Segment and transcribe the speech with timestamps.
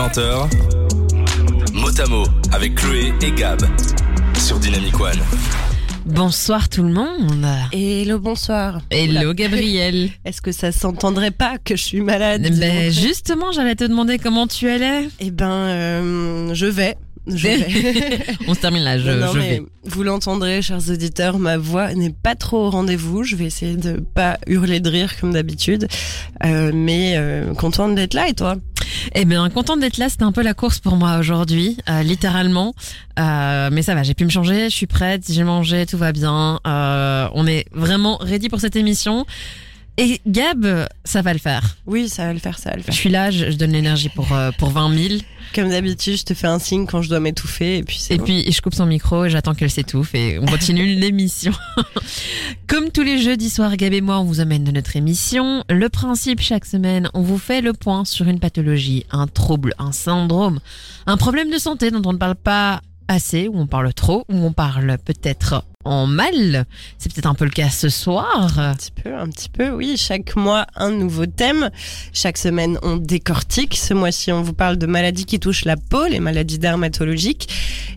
[0.00, 0.48] 20h,
[1.74, 3.60] mot à mot avec Chloé et Gab
[4.38, 5.18] sur Dynamic One.
[6.06, 7.46] Bonsoir tout le monde.
[7.70, 8.80] Hello, bonsoir.
[8.90, 9.34] Hello Oula.
[9.34, 10.08] Gabriel.
[10.24, 14.46] Est-ce que ça s'entendrait pas que je suis malade ben justement, j'allais te demander comment
[14.46, 15.06] tu allais.
[15.18, 16.96] Eh ben, euh, je vais.
[17.26, 17.66] Je vais.
[18.48, 19.62] On se termine là, je, Non, je mais vais.
[19.84, 23.22] Vous l'entendrez, chers auditeurs, ma voix n'est pas trop au rendez-vous.
[23.24, 25.88] Je vais essayer de pas hurler de rire comme d'habitude.
[26.44, 28.56] Euh, mais euh, contente d'être là et toi?
[29.14, 30.08] Eh bien, contente d'être là.
[30.08, 32.74] C'était un peu la course pour moi aujourd'hui, euh, littéralement.
[33.18, 34.70] Euh, mais ça va, j'ai pu me changer.
[34.70, 35.24] Je suis prête.
[35.28, 36.60] J'ai mangé, tout va bien.
[36.66, 39.26] Euh, on est vraiment ready pour cette émission.
[40.00, 41.76] Et Gab, ça va le faire.
[41.86, 42.94] Oui, ça va le faire, ça va le Je faire.
[42.94, 45.14] suis là, je, je donne l'énergie pour euh, pour 20 000.
[45.54, 48.18] Comme d'habitude, je te fais un signe quand je dois m'étouffer et puis c'est Et
[48.18, 48.24] bon.
[48.24, 51.52] puis je coupe son micro et j'attends qu'elle s'étouffe et on continue l'émission.
[52.66, 55.64] Comme tous les jeudis soirs, Gab et moi, on vous amène de notre émission.
[55.68, 59.92] Le principe, chaque semaine, on vous fait le point sur une pathologie, un trouble, un
[59.92, 60.60] syndrome,
[61.06, 64.36] un problème de santé dont on ne parle pas assez, ou on parle trop, ou
[64.36, 66.66] on parle peut-être en mal.
[66.98, 68.58] C'est peut-être un peu le cas ce soir.
[68.58, 69.96] Un petit peu, un petit peu, oui.
[69.96, 71.70] Chaque mois, un nouveau thème.
[72.12, 73.76] Chaque semaine, on décortique.
[73.76, 77.48] Ce mois-ci, on vous parle de maladies qui touchent la peau, les maladies dermatologiques.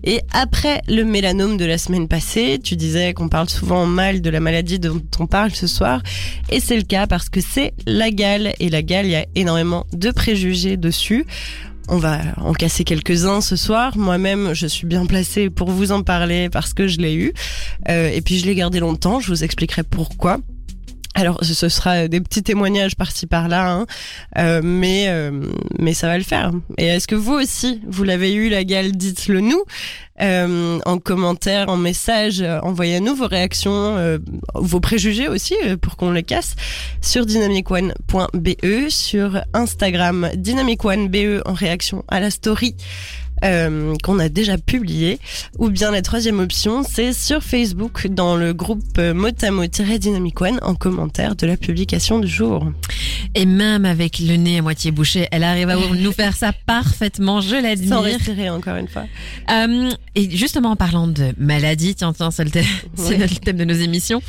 [0.04, 4.30] Et après le mélanome de la semaine passée, tu disais qu'on parle souvent mal de
[4.30, 6.02] la maladie dont on parle ce soir.
[6.50, 8.54] Et c'est le cas parce que c'est la gale.
[8.60, 11.26] Et la gale, il y a énormément de préjugés dessus.
[11.90, 13.98] On va en casser quelques-uns ce soir.
[13.98, 17.34] Moi-même, je suis bien placée pour vous en parler parce que je l'ai eu.
[17.90, 19.20] Euh, et puis je l'ai gardé longtemps.
[19.20, 20.40] Je vous expliquerai pourquoi.
[21.16, 23.86] Alors, ce sera des petits témoignages par-ci par-là, hein.
[24.38, 25.32] Euh, mais euh,
[25.78, 26.52] mais ça va le faire.
[26.78, 28.94] Et est-ce que vous aussi, vous l'avez eu la gale?
[28.94, 29.64] Dites-le nous
[30.22, 32.42] euh, en commentaire, en message.
[32.42, 34.20] Envoyez-nous vos réactions,
[34.56, 36.56] vos préjugés aussi pour qu'on les casse
[37.02, 42.76] sur dynamicone.be, sur Instagram dynamicone.be en réaction à la story
[43.44, 45.20] euh, qu'on a déjà publié.
[45.60, 50.76] Ou bien la troisième option, c'est sur Facebook dans le groupe euh, motamo-dynamic one en
[50.76, 52.72] commentaire de la publication du jour.
[53.36, 57.42] Et même avec le nez à moitié bouché, elle arrive à nous faire ça parfaitement,
[57.42, 58.02] je Sans l'admire.
[58.02, 59.06] respirer encore une fois.
[59.52, 64.22] Euh, et justement, en parlant de maladie, tiens, tiens, c'est le, thème de nos émissions.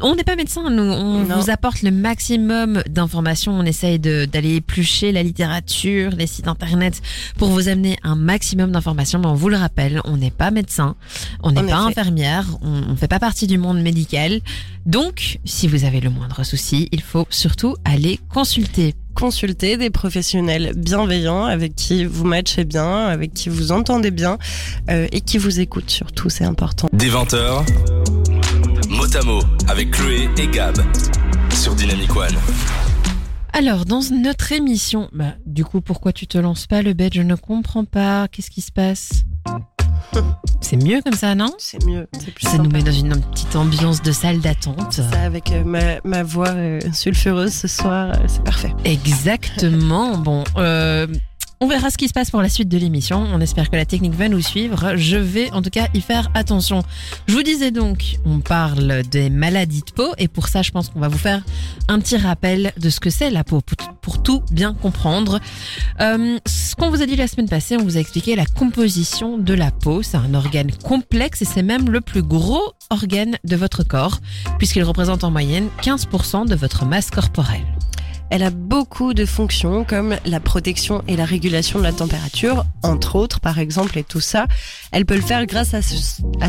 [0.00, 1.36] On n'est pas médecin, nous, on Non.
[1.40, 3.52] vous apporte le maximum d'informations.
[3.52, 7.00] On essaye de- d'aller éplucher la littérature, les sites internet
[7.38, 9.20] pour vous amener un maximum d'informations.
[9.20, 10.96] Mais on vous le rappelle, on n'est pas médecin,
[11.42, 12.00] on n'est pas effet.
[12.00, 14.40] infirmière, on ne fait pas partie du monde médical.
[14.84, 18.94] Donc, si vous avez le moindre souci, il faut surtout aller consulter.
[19.14, 24.38] Consultez des professionnels bienveillants avec qui vous matchez bien, avec qui vous entendez bien
[24.90, 26.88] euh, et qui vous écoutent surtout, c'est important.
[26.92, 27.64] Des 20h,
[28.10, 28.23] mot
[29.16, 30.76] à mot avec Chloé et Gab
[31.52, 32.34] sur Dynamic One.
[33.52, 37.14] Alors, dans notre émission, bah, du coup, pourquoi tu te lances pas le bête?
[37.14, 38.26] Je ne comprends pas.
[38.28, 39.22] Qu'est-ce qui se passe?
[40.60, 41.52] C'est mieux comme ça, non?
[41.58, 44.94] C'est mieux, plus Ça nous met dans une petite ambiance de salle d'attente.
[44.94, 48.72] Ça, avec euh, ma, ma voix euh, sulfureuse ce soir, euh, c'est parfait.
[48.84, 50.16] Exactement.
[50.16, 51.06] Bon, euh,
[51.60, 53.24] on verra ce qui se passe pour la suite de l'émission.
[53.32, 54.96] On espère que la technique va nous suivre.
[54.96, 56.82] Je vais en tout cas y faire attention.
[57.26, 60.88] Je vous disais donc, on parle des maladies de peau et pour ça, je pense
[60.88, 61.42] qu'on va vous faire
[61.88, 63.60] un petit rappel de ce que c'est la peau
[64.00, 65.40] pour, tout bien comprendre.
[66.00, 69.38] Euh, ce qu'on vous a dit la semaine passée, on vous a expliqué la composition
[69.38, 70.02] de la peau.
[70.02, 74.18] C'est un organe complexe et c'est même le plus gros organe de votre corps
[74.58, 77.64] puisqu'il représente en moyenne 15% de votre masse corporelle.
[78.30, 83.16] Elle a beaucoup de fonctions comme la protection et la régulation de la température, entre
[83.16, 84.46] autres par exemple, et tout ça.
[84.92, 85.82] Elle peut le faire grâce à,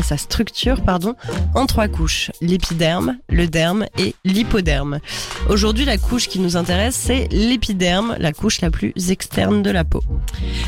[0.02, 1.14] sa structure pardon,
[1.54, 5.00] en trois couches, l'épiderme, le derme et l'hypoderme.
[5.48, 9.84] Aujourd'hui, la couche qui nous intéresse, c'est l'épiderme, la couche la plus externe de la
[9.84, 10.02] peau.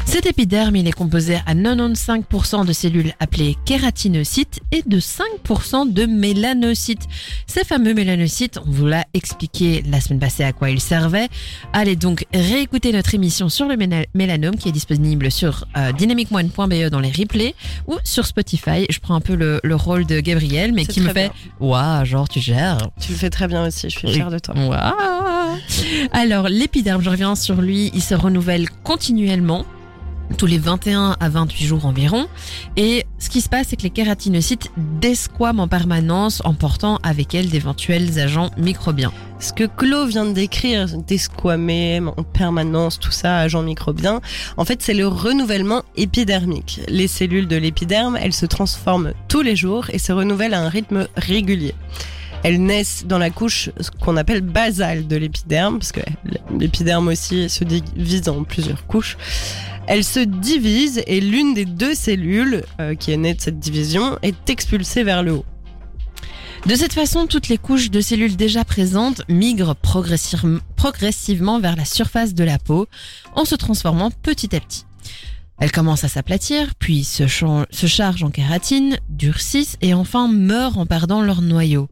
[0.04, 6.06] Cet épiderme, il est composé à 95% de cellules appelées kératinocytes et de 5% de
[6.06, 7.06] mélanocytes.
[7.46, 10.80] Ces fameux mélanocytes, on vous l'a expliqué la semaine passée à quoi ils
[11.72, 13.76] Allez donc réécouter notre émission sur le
[14.14, 17.54] mélanome qui est disponible sur euh, dynamicone.be dans les replays
[17.86, 18.86] ou sur Spotify.
[18.90, 21.30] Je prends un peu le, le rôle de Gabriel, mais qui me fait
[21.60, 22.78] Waouh, genre tu gères.
[23.00, 24.54] Tu le fais très bien aussi, je suis fière de toi.
[24.56, 25.58] Waouh
[26.12, 29.64] Alors, l'épiderme, je reviens sur lui, il se renouvelle continuellement
[30.36, 32.26] tous les 21 à 28 jours environ.
[32.76, 37.50] Et ce qui se passe, c'est que les kératinocytes desquament en permanence, emportant avec elles
[37.50, 39.12] d'éventuels agents microbiens.
[39.40, 44.20] Ce que Claude vient de décrire, desquamé, en permanence, tout ça, agent microbien,
[44.56, 46.80] en fait, c'est le renouvellement épidermique.
[46.88, 50.68] Les cellules de l'épiderme, elles se transforment tous les jours et se renouvellent à un
[50.68, 51.74] rythme régulier.
[52.44, 53.70] Elles naissent dans la couche
[54.00, 56.00] qu'on appelle basale de l'épiderme, parce que
[56.56, 59.16] l'épiderme aussi se divise en plusieurs couches.
[59.90, 64.18] Elle se divise et l'une des deux cellules euh, qui est née de cette division
[64.20, 65.46] est expulsée vers le haut.
[66.66, 72.34] De cette façon, toutes les couches de cellules déjà présentes migrent progressivement- vers la surface
[72.34, 72.86] de la peau
[73.34, 74.84] en se transformant petit à petit.
[75.58, 80.84] Elles commencent à s'aplatir, puis se, se chargent en kératine, durcissent et enfin meurent en
[80.84, 81.88] perdant leur noyau.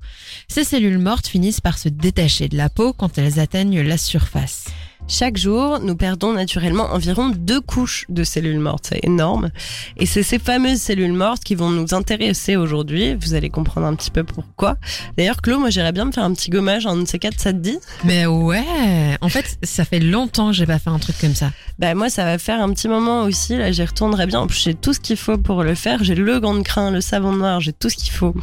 [0.48, 4.66] Ces cellules mortes finissent par se détacher de la peau quand elles atteignent la surface.
[5.08, 8.86] Chaque jour, nous perdons naturellement environ deux couches de cellules mortes.
[8.88, 9.50] C'est énorme.
[9.96, 13.14] Et c'est ces fameuses cellules mortes qui vont nous intéresser aujourd'hui.
[13.14, 14.76] Vous allez comprendre un petit peu pourquoi.
[15.16, 17.52] D'ailleurs, Claude, moi, j'irais bien me faire un petit gommage, un de ces quatre, ça
[17.52, 17.78] te dit?
[18.04, 18.64] Mais ouais,
[19.20, 21.52] en fait, ça fait longtemps que j'ai pas fait un truc comme ça.
[21.78, 23.56] Bah moi, ça va faire un petit moment aussi.
[23.56, 24.40] Là, j'y retournerai bien.
[24.40, 26.02] En plus, j'ai tout ce qu'il faut pour le faire.
[26.02, 28.34] J'ai le gant de crin, le savon noir, j'ai tout ce qu'il faut.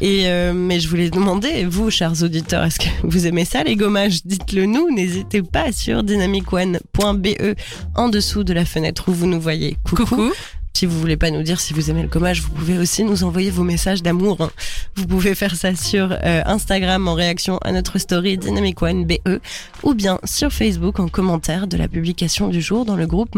[0.00, 3.74] Et euh, mais je voulais demander, vous, chers auditeurs, est-ce que vous aimez ça, les
[3.74, 4.24] gommages?
[4.24, 4.94] Dites-le nous.
[4.94, 7.54] N'hésitez pas sur dynamicone.be
[7.96, 9.76] en dessous de la fenêtre où vous nous voyez.
[9.84, 10.32] Coucou.
[10.76, 13.22] Si vous voulez pas nous dire si vous aimez le gommage, vous pouvez aussi nous
[13.22, 14.40] envoyer vos messages d'amour.
[14.40, 14.50] hein.
[14.96, 19.38] Vous pouvez faire ça sur euh, Instagram en réaction à notre story Dynamic One BE
[19.84, 23.36] ou bien sur Facebook en commentaire de la publication du jour dans le groupe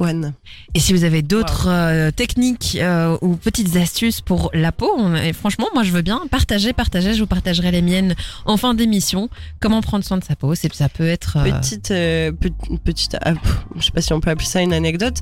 [0.00, 0.32] One.
[0.74, 5.14] Et si vous avez d'autres euh, techniques euh, ou petites astuces pour la peau, on-
[5.16, 7.14] et franchement, moi je veux bien partager, partager.
[7.14, 8.14] Je vous partagerai les miennes
[8.46, 9.28] en fin d'émission.
[9.60, 11.36] Comment prendre soin de sa peau, c'est ça peut être.
[11.38, 14.60] euh, Petite, euh, pe- petite, ah, pff, je sais pas si on peut appeler ça
[14.62, 15.16] une anecdote.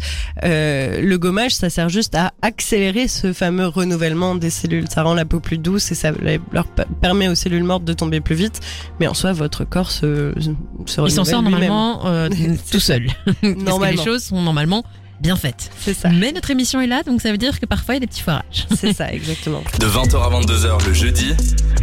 [0.45, 4.87] Euh, le gommage, ça sert juste à accélérer ce fameux renouvellement des cellules.
[4.91, 6.13] Ça rend la peau plus douce et ça
[6.53, 6.67] leur
[7.01, 8.61] permet aux cellules mortes de tomber plus vite.
[9.01, 12.29] Mais en soi, votre corps se, se il s'en renouvelle sort normalement euh,
[12.71, 13.07] tout seul.
[13.79, 14.85] Parce que les choses sont normalement
[15.21, 15.71] bien faites.
[15.81, 16.09] C'est ça.
[16.11, 18.07] Mais notre émission est là, donc ça veut dire que parfois il y a des
[18.07, 18.67] petits foirages.
[18.77, 19.63] C'est ça, exactement.
[19.81, 21.35] De 20h à 22h le jeudi,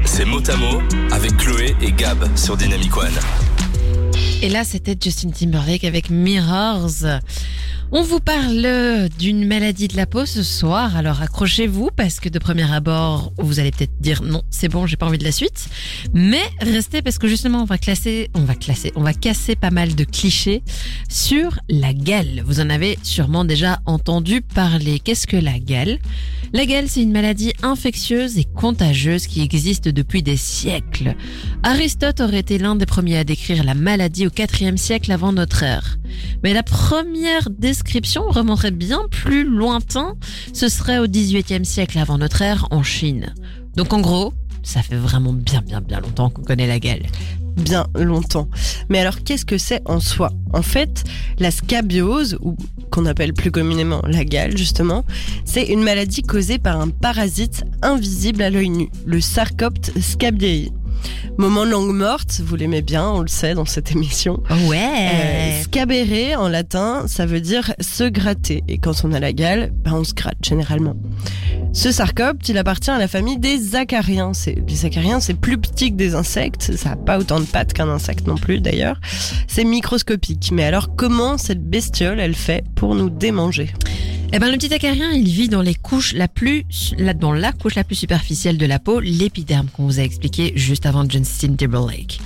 [0.06, 0.82] c'est Motamo
[1.12, 3.12] avec Chloé et Gab sur Dynamic One.
[4.42, 7.04] Et là, c'était Justin Timberlake avec Mirrors.
[7.92, 12.40] On vous parle d'une maladie de la peau ce soir, alors accrochez-vous parce que de
[12.40, 15.68] premier abord, vous allez peut-être dire non, c'est bon, j'ai pas envie de la suite.
[16.14, 19.70] Mais restez parce que justement, on va classer, on va classer, on va casser pas
[19.70, 20.64] mal de clichés
[21.10, 22.44] sur la gale.
[22.46, 25.00] Vous en avez sûrement déjà entendu parler.
[25.00, 26.00] Qu'est-ce que la gale?
[26.54, 31.16] La gale, c'est une maladie infectieuse et contagieuse qui existe depuis des siècles.
[31.64, 35.64] Aristote aurait été l'un des premiers à décrire la maladie au IVe siècle avant notre
[35.64, 35.98] ère.
[36.44, 37.85] Mais la première description
[38.30, 40.16] remonterait bien plus lointain,
[40.54, 43.34] ce serait au XVIIIe siècle avant notre ère en Chine.
[43.76, 44.34] Donc en gros,
[44.64, 47.04] ça fait vraiment bien bien bien longtemps qu'on connaît la gale.
[47.56, 48.50] Bien longtemps.
[48.90, 50.30] Mais alors, qu'est-ce que c'est en soi?
[50.52, 51.06] En fait,
[51.40, 52.58] la scabiose, ou
[52.92, 55.06] qu'on appelle plus communément la gale, justement,
[55.46, 60.70] c'est une maladie causée par un parasite invisible à l'œil nu, le Sarcopte scabiei.
[61.38, 64.42] Moment langue morte, vous l'aimez bien, on le sait dans cette émission.
[64.52, 65.62] Euh, Ouais.
[65.64, 68.64] scabere en latin, ça veut dire se gratter.
[68.68, 70.96] Et quand on a la gale, ben on se gratte généralement.
[71.74, 74.32] Ce sarcopte, il appartient à la famille des acariens.
[74.68, 76.72] Les acariens, c'est plus petit que des insectes.
[76.78, 79.00] Ça n'a pas autant de pattes qu'un insecte non plus d'ailleurs.
[79.48, 80.52] C'est microscopique.
[80.54, 83.74] Mais alors comment cette bestiole, elle fait pour nous démanger?
[84.34, 86.66] Eh ben, le petit acarien, il vit dans les couches la plus,
[86.98, 90.52] là, dans la couche la plus superficielle de la peau, l'épiderme qu'on vous a expliqué
[90.56, 92.20] juste avant Justin Timberlake.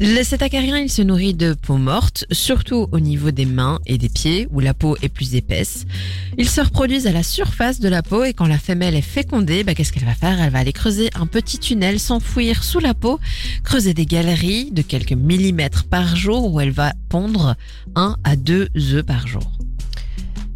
[0.00, 3.98] Le, cet acarien, il se nourrit de peau morte, surtout au niveau des mains et
[3.98, 5.86] des pieds, où la peau est plus épaisse.
[6.36, 9.64] Ils se reproduisent à la surface de la peau et quand la femelle est fécondée,
[9.64, 10.40] bah, qu'est-ce qu'elle va faire?
[10.40, 13.18] Elle va aller creuser un petit tunnel, s'enfouir sous la peau,
[13.64, 17.56] creuser des galeries de quelques millimètres par jour où elle va pondre
[17.96, 19.57] un à deux œufs par jour.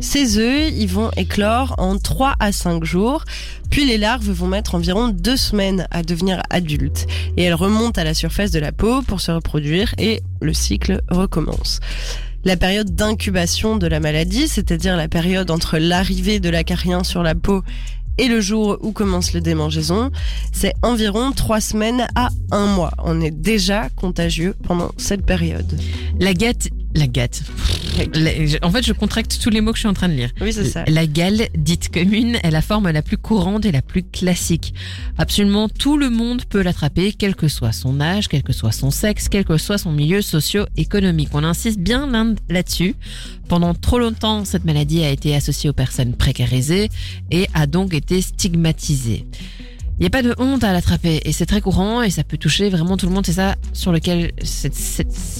[0.02, 3.24] Ces œufs, ils vont éclore en 3 à 5 jours,
[3.70, 7.06] puis les larves vont mettre environ 2 semaines à devenir adultes.
[7.36, 11.02] Et elles remontent à la surface de la peau pour se reproduire et le cycle
[11.08, 11.78] recommence.
[12.44, 17.36] La période d'incubation de la maladie, c'est-à-dire la période entre l'arrivée de l'acarien sur la
[17.36, 17.62] peau
[18.18, 20.10] et le jour où commence le démangeaison,
[20.52, 22.92] c'est environ 3 semaines à 1 mois.
[22.98, 25.78] On est déjà contagieux pendant cette période.
[26.18, 27.42] La gâte, la gâte.
[28.62, 30.30] En fait, je contracte tous les mots que je suis en train de lire.
[30.40, 30.84] Oui, c'est ça.
[30.88, 34.74] La gale, dite commune, est la forme la plus courante et la plus classique.
[35.18, 38.90] Absolument tout le monde peut l'attraper, quel que soit son âge, quel que soit son
[38.90, 41.28] sexe, quel que soit son milieu socio-économique.
[41.32, 42.94] On insiste bien là- là-dessus.
[43.48, 46.88] Pendant trop longtemps, cette maladie a été associée aux personnes précarisées
[47.30, 49.26] et a donc été stigmatisée.
[49.98, 52.36] Il n'y a pas de honte à l'attraper et c'est très courant et ça peut
[52.38, 53.24] toucher vraiment tout le monde.
[53.24, 54.72] C'est ça sur lequel, c'est-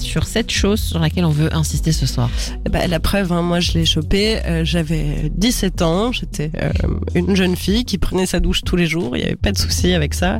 [0.01, 2.29] sur cette chose sur laquelle on veut insister ce soir.
[2.69, 6.69] Bah, la preuve, hein, moi je l'ai chopé, euh, j'avais 17 ans, j'étais euh,
[7.15, 9.57] une jeune fille qui prenait sa douche tous les jours, il n'y avait pas de
[9.57, 10.39] souci avec ça.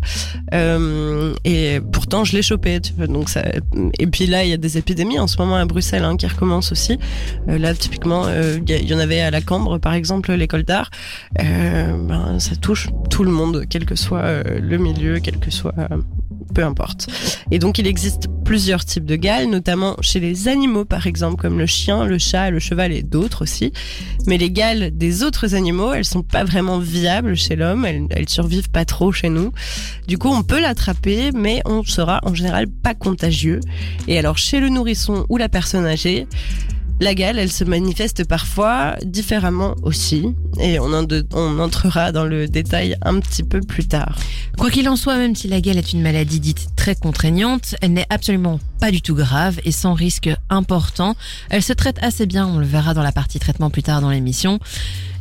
[0.54, 2.80] Euh, et pourtant je l'ai chopé.
[3.10, 3.44] Donc ça...
[4.00, 6.28] Et puis là, il y a des épidémies en ce moment à Bruxelles hein, qui
[6.28, 6.98] recommencent aussi.
[7.50, 10.92] Euh, là, typiquement, il y en avait à la Cambre, par exemple, l'école d'art.
[11.38, 15.74] Ben, ça touche tout le monde, quel que soit euh, le milieu, quel que soit...
[15.78, 15.98] euh,
[16.54, 17.08] peu importe.
[17.52, 21.58] Et donc il existe plusieurs types de gales, notamment chez les animaux par exemple, comme
[21.58, 23.74] le chien, le chat, le cheval et d'autres aussi.
[24.28, 28.30] Mais les gales des autres animaux, elles sont pas vraiment viables chez l'homme, elles, elles
[28.30, 29.52] survivent pas trop chez nous.
[30.08, 33.60] Du coup, on peut l'attraper, mais on sera en général pas contagieux.
[34.08, 36.28] Et alors chez le nourrisson ou la personne âgée,
[37.00, 40.94] la gale, elle se manifeste parfois différemment aussi, et on,
[41.60, 44.18] entrera dans le détail un petit peu plus tard.
[44.58, 47.94] Quoi qu'il en soit, même si la gale est une maladie dite très contraignante, elle
[47.94, 51.16] n'est absolument pas du tout grave et sans risque important.
[51.50, 54.12] Elle se traite assez bien, on le verra dans la partie traitement plus tard dans
[54.12, 54.60] l'émission.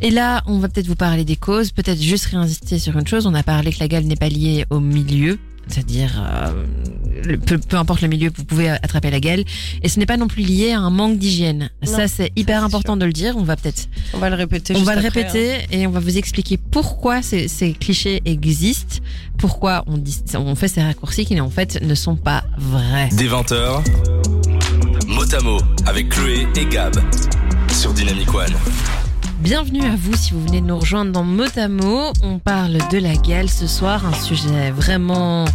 [0.00, 3.26] Et là, on va peut-être vous parler des causes, peut-être juste réinsister sur une chose.
[3.26, 5.38] On a parlé que la gale n'est pas liée au milieu.
[5.69, 9.45] C'est-à-dire, euh, peu, peu importe le milieu, vous pouvez attraper la gale.
[9.83, 11.71] Et ce n'est pas non plus lié à un manque d'hygiène.
[11.83, 13.37] Ça, c'est hyper important de le dire.
[13.37, 14.75] On va peut-être On va le répéter.
[14.75, 15.28] on juste va le après, hein.
[15.33, 18.97] répéter et on va vous expliquer pourquoi ces, ces clichés existent,
[19.38, 23.09] pourquoi on, dit, on fait ces raccourcis qui en fait ne sont pas vrais.
[23.11, 23.83] Des 20h,
[25.07, 26.95] mot à mot avec Chloé et Gab
[27.71, 28.52] sur Dynamic One.
[29.43, 32.13] Bienvenue à vous si vous venez de nous rejoindre dans Motamo.
[32.23, 35.47] On parle de la gale ce soir, un sujet vraiment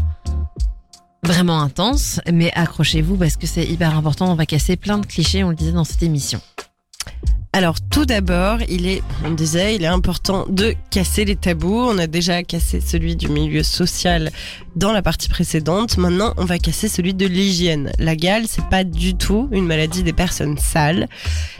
[1.23, 5.45] vraiment intense, mais accrochez-vous parce que c'est hyper important, on va casser plein de clichés,
[5.45, 6.41] on le disait dans cette émission.
[7.57, 11.87] Alors tout d'abord, il est, on disait, il est important de casser les tabous.
[11.89, 14.29] On a déjà cassé celui du milieu social
[14.75, 15.97] dans la partie précédente.
[15.97, 17.91] Maintenant, on va casser celui de l'hygiène.
[17.97, 21.07] La gale, c'est pas du tout une maladie des personnes sales.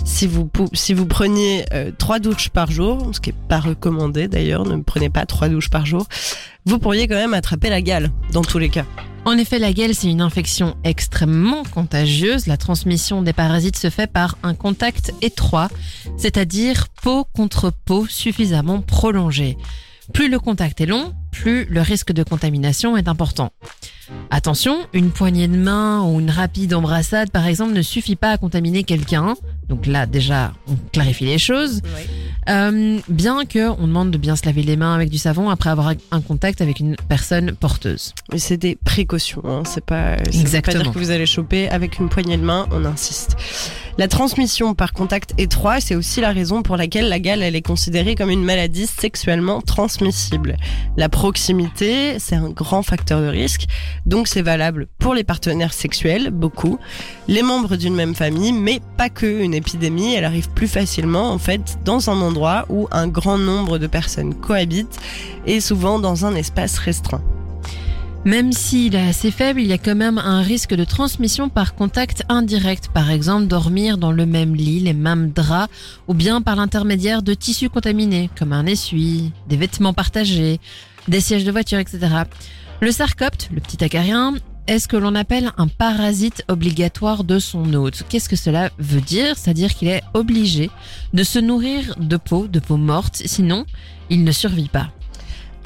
[0.05, 4.27] Si vous si vous preniez euh, trois douches par jour, ce qui est pas recommandé
[4.27, 6.05] d'ailleurs, ne prenez pas trois douches par jour,
[6.67, 8.85] vous pourriez quand même attraper la gale dans tous les cas.
[9.23, 12.45] En effet, la gale, c'est une infection extrêmement contagieuse.
[12.45, 15.69] La transmission des parasites se fait par un contact étroit,
[16.17, 19.57] c'est-à-dire peau contre peau suffisamment prolongé.
[20.13, 23.51] Plus le contact est long, plus le risque de contamination est important.
[24.29, 28.37] Attention, une poignée de main ou une rapide embrassade, par exemple, ne suffit pas à
[28.37, 29.35] contaminer quelqu'un.
[29.69, 31.81] Donc là, déjà, on clarifie les choses.
[32.49, 35.69] Euh, bien que on demande de bien se laver les mains avec du savon après
[35.69, 38.13] avoir un contact avec une personne porteuse.
[38.31, 39.63] Mais c'est des précautions, hein.
[39.65, 40.83] c'est pas, ça veut pas Exactement.
[40.83, 43.35] dire que vous allez choper avec une poignée de main, on insiste.
[43.97, 47.63] La transmission par contact étroit, c'est aussi la raison pour laquelle la gale, elle est
[47.63, 50.55] considérée comme une maladie sexuellement transmissible.
[50.97, 53.65] La proximité, c'est un grand facteur de risque,
[54.05, 56.77] donc c'est valable pour les partenaires sexuels, beaucoup,
[57.27, 59.25] les membres d'une même famille, mais pas que.
[59.41, 63.79] Une épidémie, elle arrive plus facilement, en fait, dans un endroit où un grand nombre
[63.79, 64.99] de personnes cohabitent
[65.47, 67.23] et souvent dans un espace restreint.
[68.27, 71.75] Même s'il est assez faible, il y a quand même un risque de transmission par
[71.75, 72.89] contact indirect.
[72.93, 75.73] Par exemple, dormir dans le même lit, les mêmes draps,
[76.09, 80.59] ou bien par l'intermédiaire de tissus contaminés, comme un essuie, des vêtements partagés,
[81.07, 81.99] des sièges de voiture, etc.
[82.81, 84.33] Le sarcopte, le petit acarien,
[84.67, 88.03] est ce que l'on appelle un parasite obligatoire de son hôte.
[88.09, 89.37] Qu'est-ce que cela veut dire?
[89.37, 90.69] C'est-à-dire qu'il est obligé
[91.13, 93.65] de se nourrir de peau, de peau morte, sinon
[94.09, 94.89] il ne survit pas.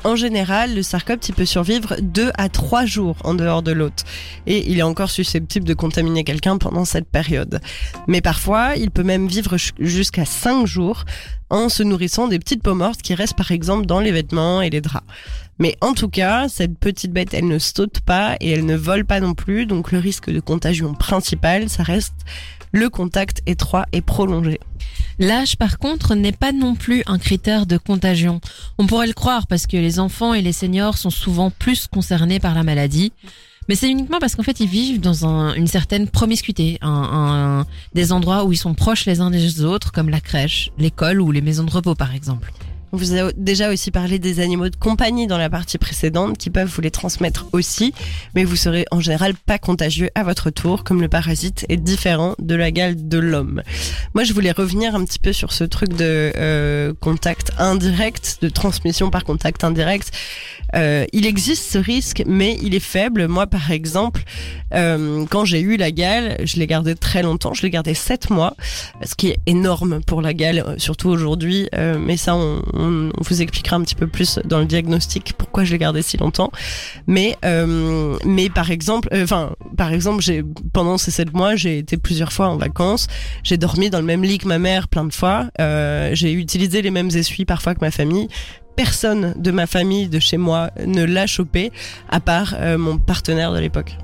[0.03, 4.03] En général, le sarcopte peut survivre 2 à 3 jours en dehors de l'hôte
[4.48, 7.62] et il est encore susceptible de contaminer quelqu'un pendant cette période.
[8.08, 11.05] Mais parfois, il peut même vivre jusqu'à 5 jours
[11.51, 14.72] en se nourrissant des petites peaux mortes qui restent par exemple dans les vêtements et
[14.72, 15.05] les draps.
[15.60, 19.05] Mais en tout cas, cette petite bête, elle ne saute pas et elle ne vole
[19.05, 22.15] pas non plus, donc le risque de contagion principal, ça reste
[22.72, 24.60] le contact étroit et prolongé.
[25.20, 28.41] L'âge, par contre, n'est pas non plus un critère de contagion.
[28.77, 32.39] On pourrait le croire parce que les enfants et les seniors sont souvent plus concernés
[32.39, 33.12] par la maladie.
[33.70, 36.80] Mais c'est uniquement parce qu'en fait, ils vivent dans un- une certaine promiscuité,
[37.94, 41.32] des endroits où ils sont proches les uns des autres, comme la crèche, l'école ou
[41.32, 42.51] les maisons de repos, par exemple.
[42.93, 46.50] On vous a déjà aussi parlé des animaux de compagnie dans la partie précédente qui
[46.50, 47.93] peuvent vous les transmettre aussi,
[48.36, 52.36] mais vous serez en général pas contagieux à votre tour, comme le parasite est différent
[52.39, 53.62] de la gale de l'homme.
[54.13, 58.50] Moi, je voulais revenir un petit peu sur ce truc de euh, contact indirect, de
[58.50, 60.12] transmission par contact indirect.
[60.75, 63.27] Euh, il existe ce risque, mais il est faible.
[63.27, 64.24] Moi, par exemple,
[64.74, 67.53] euh, quand j'ai eu la gale, je l'ai gardé très longtemps.
[67.53, 68.55] Je l'ai gardé sept mois,
[69.03, 71.67] ce qui est énorme pour la gale, euh, surtout aujourd'hui.
[71.75, 75.33] Euh, mais ça, on, on, on vous expliquera un petit peu plus dans le diagnostic
[75.38, 76.51] pourquoi je l'ai gardé si longtemps.
[77.07, 81.77] Mais, euh, mais par exemple, euh, enfin, par exemple, j'ai pendant ces sept mois, j'ai
[81.77, 83.07] été plusieurs fois en vacances.
[83.43, 85.47] J'ai dormi dans le même lit que ma mère plein de fois.
[85.59, 88.27] Euh, j'ai utilisé les mêmes essuies parfois que ma famille.
[88.75, 91.71] Personne de ma famille, de chez moi, ne l'a chopé,
[92.09, 93.97] à part euh, mon partenaire de l'époque.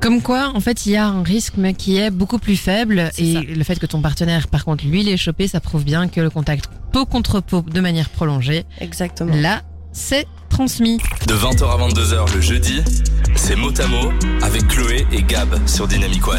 [0.00, 3.10] Comme quoi, en fait, il y a un risque mais qui est beaucoup plus faible
[3.18, 3.40] et ça.
[3.40, 6.30] le fait que ton partenaire, par contre, lui l'ait chopé, ça prouve bien que le
[6.30, 9.34] contact peau contre peau de manière prolongée, Exactement.
[9.34, 10.98] là, c'est transmis.
[11.26, 12.82] De 20h à 22h le jeudi,
[13.34, 16.38] c'est mot à mot avec Chloé et Gab sur Dynamic One.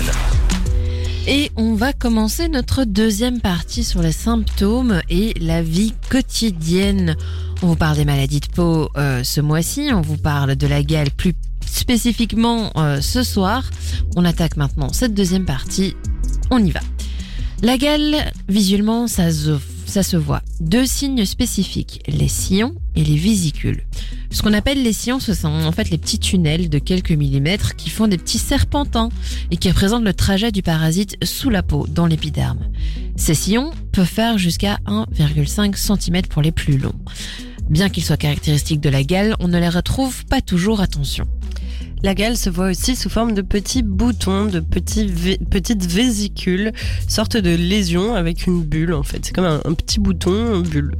[1.26, 7.16] Et on va commencer notre deuxième partie sur les symptômes et la vie quotidienne.
[7.62, 10.84] On vous parle des maladies de peau euh, ce mois-ci, on vous parle de la
[10.84, 11.34] gale plus
[11.66, 13.64] spécifiquement euh, ce soir.
[14.16, 15.96] On attaque maintenant cette deuxième partie.
[16.52, 16.82] On y va.
[17.62, 19.58] La gale, visuellement, ça se,
[19.94, 20.42] ça se voit.
[20.60, 23.84] Deux signes spécifiques, les sillons et les vésicules.
[24.32, 27.76] Ce qu'on appelle les sillons, ce sont en fait les petits tunnels de quelques millimètres
[27.76, 29.10] qui font des petits serpentins
[29.52, 32.72] et qui représentent le trajet du parasite sous la peau, dans l'épiderme.
[33.18, 37.00] Ces sillons peuvent faire jusqu'à 1,5 cm pour les plus longs.
[37.70, 41.28] Bien qu'ils soient caractéristiques de la gale, on ne les retrouve pas toujours, attention.
[42.04, 46.74] La gale se voit aussi sous forme de petits boutons, de petites vésicules,
[47.08, 49.26] sorte de lésions avec une bulle en fait.
[49.26, 50.98] C'est comme un, petit bouton, une bulle.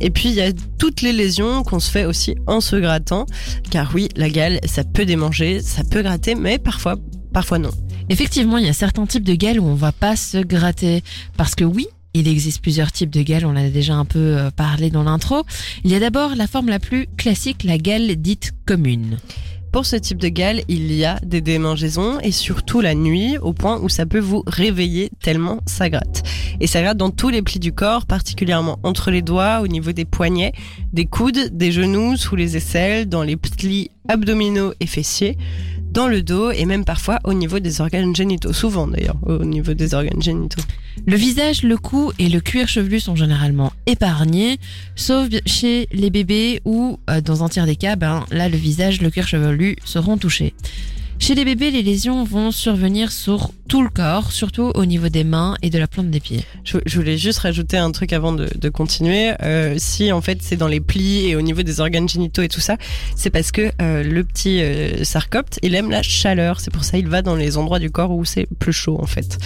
[0.00, 3.26] Et puis il y a toutes les lésions qu'on se fait aussi en se grattant,
[3.70, 6.96] car oui, la gale, ça peut démanger, ça peut gratter, mais parfois,
[7.32, 7.70] parfois non.
[8.08, 11.04] Effectivement, il y a certains types de gales où on va pas se gratter.
[11.36, 14.18] Parce que oui, il existe plusieurs types de gales, on en a déjà un peu
[14.18, 15.44] euh, parlé dans l'intro.
[15.84, 19.18] Il y a d'abord la forme la plus classique, la gale dite commune.
[19.72, 23.54] Pour ce type de gale, il y a des démangeaisons et surtout la nuit, au
[23.54, 26.22] point où ça peut vous réveiller tellement ça gratte.
[26.60, 29.92] Et ça gratte dans tous les plis du corps, particulièrement entre les doigts, au niveau
[29.92, 30.52] des poignets,
[30.92, 35.38] des coudes, des genoux, sous les aisselles, dans les plis abdominaux et fessiers,
[35.92, 38.52] dans le dos et même parfois au niveau des organes génitaux.
[38.52, 40.62] Souvent d'ailleurs, au niveau des organes génitaux.
[41.06, 44.58] Le visage, le cou et le cuir chevelu sont généralement épargnés,
[44.96, 49.00] sauf chez les bébés où, euh, dans un tiers des cas, ben, là, le visage,
[49.00, 50.54] le cuir chevelu seront touchés.
[51.22, 55.22] Chez les bébés, les lésions vont survenir sur tout le corps, surtout au niveau des
[55.22, 56.44] mains et de la plante des pieds.
[56.64, 59.32] Je, voulais juste rajouter un truc avant de, de continuer.
[59.40, 62.48] Euh, si en fait c'est dans les plis et au niveau des organes génitaux et
[62.48, 62.76] tout ça,
[63.14, 66.58] c'est parce que euh, le petit euh, sarcopte, il aime la chaleur.
[66.58, 69.06] C'est pour ça il va dans les endroits du corps où c'est plus chaud en
[69.06, 69.38] fait.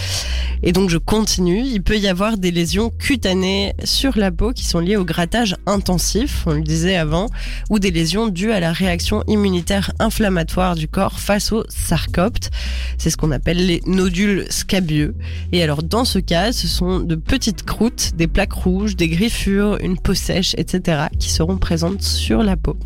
[0.63, 1.61] Et donc je continue.
[1.61, 5.55] Il peut y avoir des lésions cutanées sur la peau qui sont liées au grattage
[5.67, 7.27] intensif, on le disait avant,
[7.69, 12.49] ou des lésions dues à la réaction immunitaire inflammatoire du corps face au sarcopte.
[12.97, 15.15] C'est ce qu'on appelle les nodules scabieux.
[15.51, 19.77] Et alors dans ce cas, ce sont de petites croûtes, des plaques rouges, des griffures,
[19.81, 21.07] une peau sèche, etc.
[21.19, 22.77] qui seront présentes sur la peau.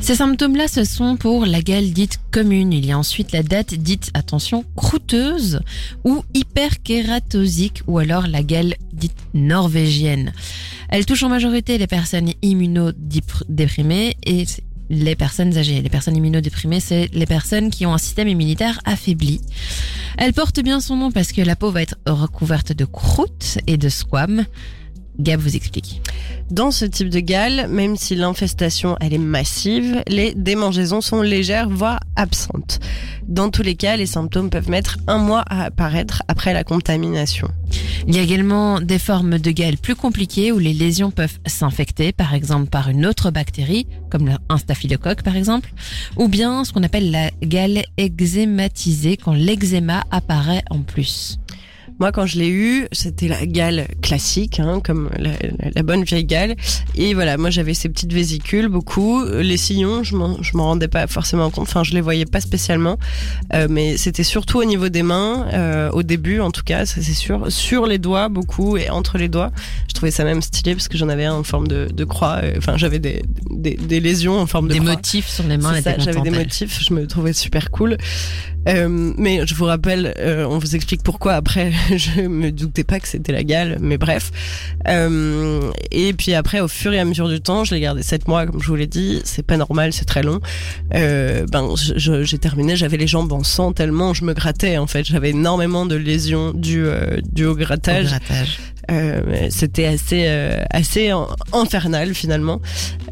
[0.00, 2.72] Ces symptômes-là, ce sont pour la gale dite commune.
[2.72, 5.60] Il y a ensuite la date dite, attention, croûteuse
[6.04, 10.32] ou hyperkératosique ou alors la gale dite norvégienne.
[10.88, 14.46] Elle touche en majorité les personnes immunodéprimées et
[14.90, 15.80] les personnes âgées.
[15.80, 19.40] Les personnes immunodéprimées, c'est les personnes qui ont un système immunitaire affaibli.
[20.18, 23.78] Elle porte bien son nom parce que la peau va être recouverte de croûtes et
[23.78, 24.44] de squames.
[25.18, 26.00] Gab vous explique.
[26.50, 31.68] Dans ce type de gale, même si l'infestation elle est massive, les démangeaisons sont légères
[31.68, 32.80] voire absentes.
[33.28, 37.48] Dans tous les cas, les symptômes peuvent mettre un mois à apparaître après la contamination.
[38.08, 42.12] Il y a également des formes de gale plus compliquées où les lésions peuvent s'infecter,
[42.12, 45.72] par exemple par une autre bactérie, comme un staphylocoque par exemple,
[46.16, 51.39] ou bien ce qu'on appelle la gale eczématisée quand l'eczéma apparaît en plus.
[52.00, 56.02] Moi, quand je l'ai eu, c'était la gale classique, hein, comme la, la- la bonne
[56.02, 56.56] vieille gale.
[56.96, 59.22] Et voilà, moi j'avais ces petites vésicules, beaucoup.
[59.24, 61.68] Les sillons, je m'en, je m'en rendais pas forcément compte.
[61.68, 62.98] Enfin, je les voyais pas spécialement.
[63.54, 67.00] Euh, mais c'était surtout au niveau des mains, euh, au début en tout cas, ça
[67.02, 67.52] c'est sûr.
[67.52, 69.50] Sur les doigts, beaucoup, et entre les doigts.
[69.88, 72.40] Je trouvais ça même stylé parce que j'en avais un en forme de, de croix.
[72.42, 74.92] Euh, Enfin, j'avais des, des, des lésions en forme de Des croix.
[74.92, 75.80] motifs sur les mains.
[75.82, 76.34] Ça, j'avais des elle.
[76.38, 77.96] motifs, je me trouvais super cool.
[78.68, 83.00] Euh, mais je vous rappelle, euh, on vous explique pourquoi après, je me doutais pas
[83.00, 84.30] que c'était la gale, mais bref.
[84.88, 88.28] Euh, et puis après, au fur et à mesure du temps, je l'ai gardé 7
[88.28, 90.40] mois, comme je vous l'ai dit, c'est pas normal, c'est très long.
[90.94, 95.04] Euh, ben, j'ai terminé, j'avais les jambes en sang tellement je me grattais en fait,
[95.04, 98.14] j'avais énormément de lésions dues, euh, Au grattage.
[98.90, 101.12] Euh, C'était assez, euh, assez
[101.52, 102.60] infernal finalement.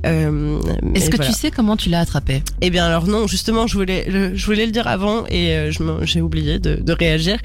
[0.06, 0.58] Euh,
[0.94, 1.30] Est-ce que voilà.
[1.32, 4.46] tu sais comment tu l'as attrapé Eh bien alors non, justement, je voulais, le- je
[4.46, 5.70] voulais le dire avant et euh,
[6.02, 7.38] j'ai oublié de, de réagir.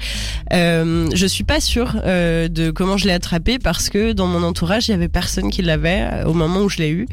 [0.52, 4.42] Euh, je suis pas sûre euh, de comment je l'ai attrapé parce que dans mon
[4.42, 7.06] entourage, il y avait personne qui l'avait au moment où je l'ai eu.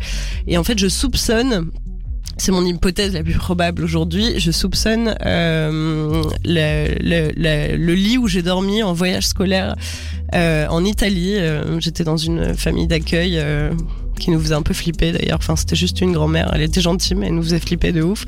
[0.47, 1.69] Et en fait, je soupçonne.
[2.41, 4.39] C'est mon hypothèse la plus probable aujourd'hui.
[4.39, 9.75] Je soupçonne euh, le, le, le, lit où j'ai dormi en voyage scolaire
[10.33, 11.35] euh, en Italie.
[11.35, 13.69] Euh, J'étais dans une famille d'accueil euh,
[14.19, 15.37] qui nous faisait un peu flipper d'ailleurs.
[15.37, 16.49] Enfin, c'était juste une grand-mère.
[16.55, 18.25] Elle était gentille, mais elle nous faisait flipper de ouf.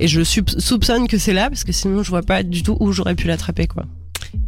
[0.00, 2.90] Et je soupçonne que c'est là parce que sinon je vois pas du tout où
[2.90, 3.84] j'aurais pu l'attraper quoi.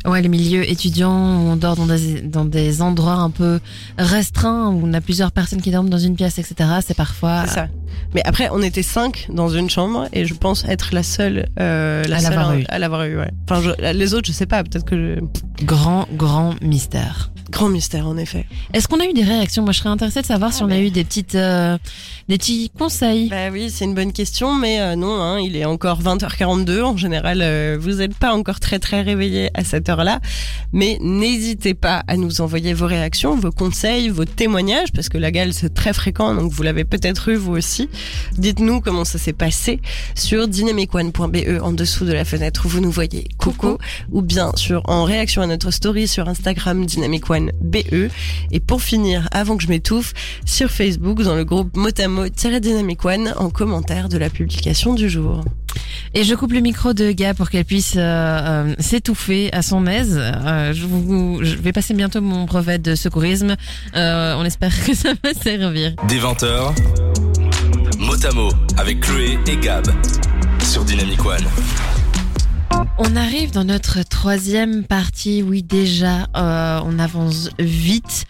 [0.06, 3.60] Ouais, les milieux étudiants où on dort dans des, dans des endroits un peu
[3.98, 6.70] restreints, où on a plusieurs personnes qui dorment dans une pièce, etc.
[6.84, 7.68] C'est parfois ça.
[8.14, 12.04] Mais après, on était cinq dans une chambre et je pense être la seule, euh,
[12.04, 12.64] la À seule l'avoir eu.
[12.68, 13.16] à l'avoir eu.
[13.18, 13.30] Ouais.
[13.48, 14.62] Enfin, je- les autres, je sais pas.
[14.62, 15.64] Peut-être que je...
[15.64, 17.30] grand, grand mystère.
[17.50, 18.46] Grand mystère en effet.
[18.72, 20.78] Est-ce qu'on a eu des réactions Moi, je serais intéressée de savoir si on a
[20.78, 21.78] eu des petites, euh,
[22.28, 23.28] des petits conseils.
[23.28, 26.82] Bah oui, c'est une bonne question, mais euh, non, hein, il est encore 20h42.
[26.82, 30.20] En général, euh, vous n'êtes pas encore très très réveillé à cette heure-là,
[30.72, 35.30] mais n'hésitez pas à nous envoyer vos réactions, vos conseils, vos témoignages, parce que la
[35.30, 37.88] gale c'est très fréquent, donc vous l'avez peut-être eu vous aussi.
[38.38, 39.80] Dites-nous comment ça s'est passé
[40.14, 43.28] sur dynamicone.be en dessous de la fenêtre où vous nous voyez.
[43.38, 43.78] Coucou,
[44.10, 46.86] ou bien sur en réaction à notre story sur Instagram
[47.40, 48.10] dynamicone.be.
[48.50, 50.12] Et pour finir, avant que je m'étouffe,
[50.44, 55.44] sur Facebook dans le groupe Motamo-Dynamic One en commentaire de la publication du jour.
[56.14, 59.86] Et je coupe le micro de Gab pour qu'elle puisse euh, euh, s'étouffer à son
[59.86, 60.18] aise.
[60.18, 63.56] Euh, je, vous, je vais passer bientôt mon brevet de secourisme.
[63.94, 65.94] Euh, on espère que ça va servir.
[66.08, 66.74] Des 20h,
[67.98, 69.86] Motamo avec Chloé et Gab
[70.62, 71.44] sur Dynamic One.
[72.98, 75.42] On arrive dans notre troisième partie.
[75.42, 78.24] Oui, déjà, euh, on avance vite.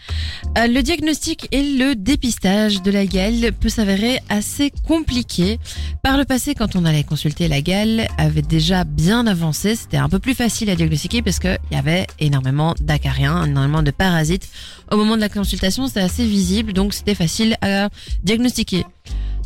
[0.57, 5.57] Euh, le diagnostic et le dépistage de la gale peut s'avérer assez compliqué.
[6.03, 9.75] Par le passé, quand on allait consulter la gale, avait déjà bien avancé.
[9.75, 13.91] C'était un peu plus facile à diagnostiquer parce qu'il y avait énormément d'acariens, énormément de
[13.91, 14.49] parasites.
[14.91, 17.87] Au moment de la consultation, c'était assez visible, donc c'était facile à
[18.23, 18.85] diagnostiquer.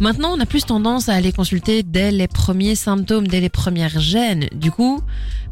[0.02, 4.00] Maintenant, on a plus tendance à aller consulter dès les premiers symptômes, dès les premières
[4.00, 4.48] gènes.
[4.52, 5.00] Du coup,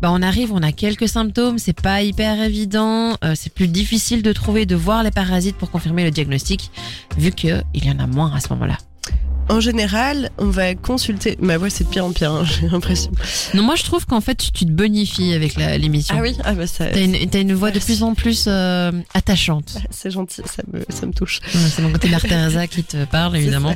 [0.01, 4.23] bah on arrive, on a quelques symptômes, c'est pas hyper évident, euh, c'est plus difficile
[4.23, 6.71] de trouver, de voir les parasites pour confirmer le diagnostic,
[7.15, 8.79] vu que il y en a moins à ce moment-là.
[9.49, 11.35] En général, on va consulter.
[11.41, 13.11] Ma voix, c'est de pire en pire, hein, j'ai l'impression.
[13.55, 16.15] Non, moi je trouve qu'en fait tu, te bonifies avec l'émission.
[16.17, 18.91] Ah oui, ah bah ça, T'as une, t'as une voix de plus en plus euh,
[19.13, 19.77] attachante.
[19.89, 21.41] c'est gentil, ça me, ça me touche.
[21.53, 23.73] Ouais, C'est mon côté Mère Teresa qui te parle, évidemment.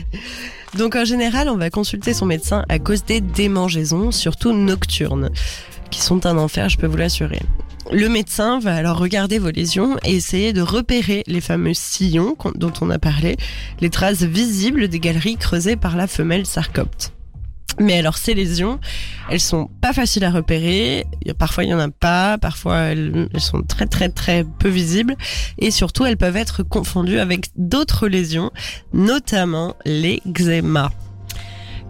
[0.78, 5.32] Donc en général, on va consulter son médecin à cause des démangeaisons, surtout nocturnes,
[5.90, 7.42] qui sont un enfer, je peux vous l'assurer.
[7.92, 12.74] Le médecin va alors regarder vos lésions et essayer de repérer les fameux sillons dont
[12.82, 13.36] on a parlé,
[13.82, 17.14] les traces visibles des galeries creusées par la femelle sarcopte.
[17.80, 18.80] Mais alors ces lésions,
[19.30, 21.06] elles sont pas faciles à repérer.
[21.38, 25.16] Parfois il y en a pas, parfois elles, sont très très très peu visibles
[25.58, 28.52] et surtout elles peuvent être confondues avec d'autres lésions,
[28.94, 30.92] notamment l'eczéma.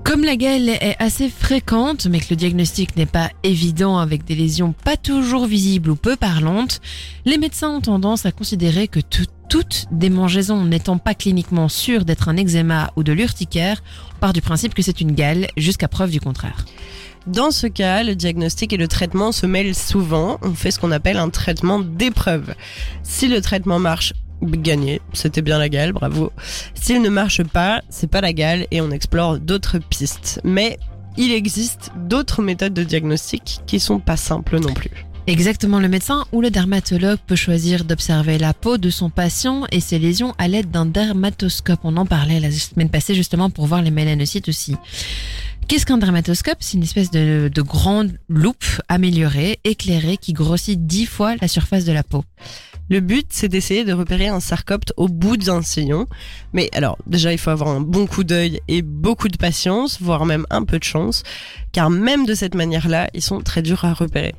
[0.04, 4.36] Comme la gale est assez fréquente, mais que le diagnostic n'est pas évident avec des
[4.36, 6.82] lésions pas toujours visibles ou peu parlantes,
[7.26, 12.28] les médecins ont tendance à considérer que tout- toute démangeaison n'étant pas cliniquement sûre d'être
[12.28, 13.82] un eczéma ou de l'urticaire,
[14.16, 16.66] on part du principe que c'est une gale jusqu'à preuve du contraire.
[17.26, 20.38] Dans ce cas, le diagnostic et le traitement se mêlent souvent.
[20.42, 22.54] On fait ce qu'on appelle un traitement d'épreuve.
[23.04, 26.32] Si le traitement marche, gagné, c'était bien la gale, bravo.
[26.74, 30.42] S'il ne marche pas, c'est pas la gale et on explore d'autres pistes.
[30.44, 30.80] Mais
[31.18, 34.92] il existe d'autres méthodes de diagnostic qui sont pas simples non plus.
[35.26, 39.80] Exactement, le médecin ou le dermatologue peut choisir d'observer la peau de son patient et
[39.80, 41.80] ses lésions à l'aide d'un dermatoscope.
[41.84, 44.76] On en parlait la semaine passée justement pour voir les mélanocytes aussi.
[45.70, 46.58] Qu'est-ce qu'un dermatoscope?
[46.60, 51.86] C'est une espèce de, de grande loupe améliorée, éclairée, qui grossit dix fois la surface
[51.86, 52.26] de la peau.
[52.90, 56.08] Le but, c'est d'essayer de repérer un sarcopte au bout d'un sillon.
[56.52, 60.26] Mais alors, déjà, il faut avoir un bon coup d'œil et beaucoup de patience, voire
[60.26, 61.24] même un peu de chance,
[61.72, 64.36] car même de cette manière-là, ils sont très durs à repérer.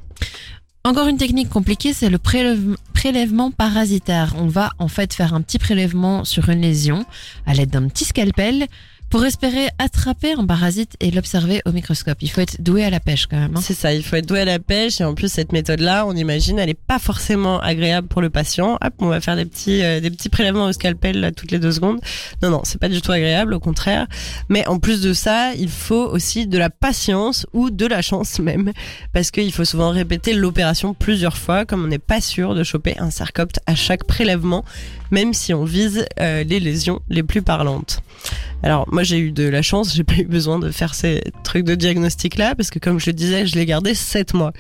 [0.87, 4.35] Encore une technique compliquée, c'est le prélève- prélèvement parasitaire.
[4.39, 7.07] On va en fait faire un petit prélèvement sur une lésion
[7.47, 8.67] à l'aide d'un petit scalpel
[9.15, 12.99] Pour espérer attraper un parasite et l'observer au microscope, il faut être doué à la
[12.99, 13.57] pêche quand même.
[13.57, 13.61] hein.
[13.63, 16.17] C'est ça, il faut être doué à la pêche et en plus cette méthode-là, on
[16.17, 18.77] imagine, elle est pas forcément agréable pour le patient.
[18.83, 21.61] Hop, on va faire des petits euh, des petits prélèvements au scalpel là, toutes les
[21.61, 22.01] deux secondes.
[22.43, 24.09] Non non, c'est pas du tout agréable, au contraire.
[24.49, 28.41] Mais en plus de ça, il faut aussi de la patience ou de la chance
[28.41, 28.73] même,
[29.13, 32.99] parce qu'il faut souvent répéter l'opération plusieurs fois, comme on n'est pas sûr de choper
[32.99, 34.65] un sarcopte à chaque prélèvement,
[35.13, 38.01] même si on vise euh, les lésions les plus parlantes.
[38.63, 41.65] Alors moi j'ai eu de la chance, j'ai pas eu besoin de faire ces trucs
[41.65, 44.53] de diagnostic là parce que comme je le disais, je l'ai gardé 7 mois.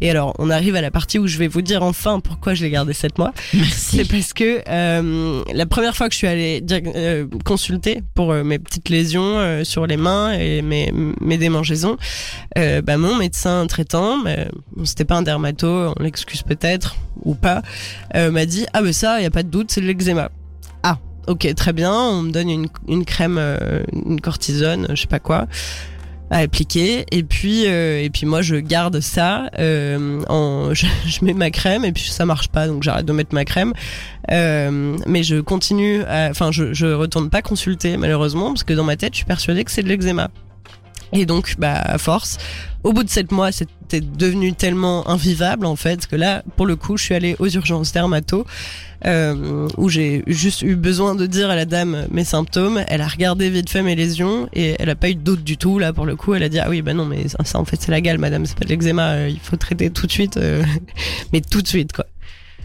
[0.00, 2.64] Et alors on arrive à la partie où je vais vous dire enfin pourquoi je
[2.64, 3.32] l'ai gardé 7 mois.
[3.54, 3.98] Merci.
[3.98, 8.32] C'est parce que euh, la première fois que je suis allée diag- euh, consulter pour
[8.32, 11.96] euh, mes petites lésions sur les mains et mes, mes démangeaisons,
[12.56, 17.62] bah, mon médecin traitant, mais, bon, c'était pas un dermato, on l'excuse peut-être ou pas,
[18.14, 20.30] m'a dit ah mais ça y a pas de doute, c'est de l'eczéma.
[21.28, 25.20] Ok très bien, on me donne une, une crème, euh, une cortisone, je sais pas
[25.20, 25.46] quoi
[26.32, 27.04] à appliquer.
[27.12, 31.50] Et puis euh, et puis moi je garde ça euh, en je, je mets ma
[31.50, 33.72] crème et puis ça marche pas donc j'arrête de mettre ma crème.
[34.30, 38.96] Euh, mais je continue enfin je je retourne pas consulter malheureusement parce que dans ma
[38.96, 40.30] tête je suis persuadée que c'est de l'eczéma
[41.12, 42.38] et donc bah à force
[42.84, 46.76] au bout de sept mois c'était devenu tellement invivable en fait que là pour le
[46.76, 48.46] coup je suis allée aux urgences dermato
[49.04, 52.84] euh, où j'ai juste eu besoin de dire à la dame mes symptômes.
[52.86, 55.78] Elle a regardé vite fait mes lésions et elle a pas eu doute du tout.
[55.78, 57.64] Là, pour le coup, elle a dit ah oui, bah non, mais ça, ça, en
[57.64, 59.10] fait c'est la gale, madame, c'est pas de l'eczéma.
[59.12, 60.62] euh, il faut traiter tout de suite, euh,
[61.32, 62.06] mais tout de suite quoi.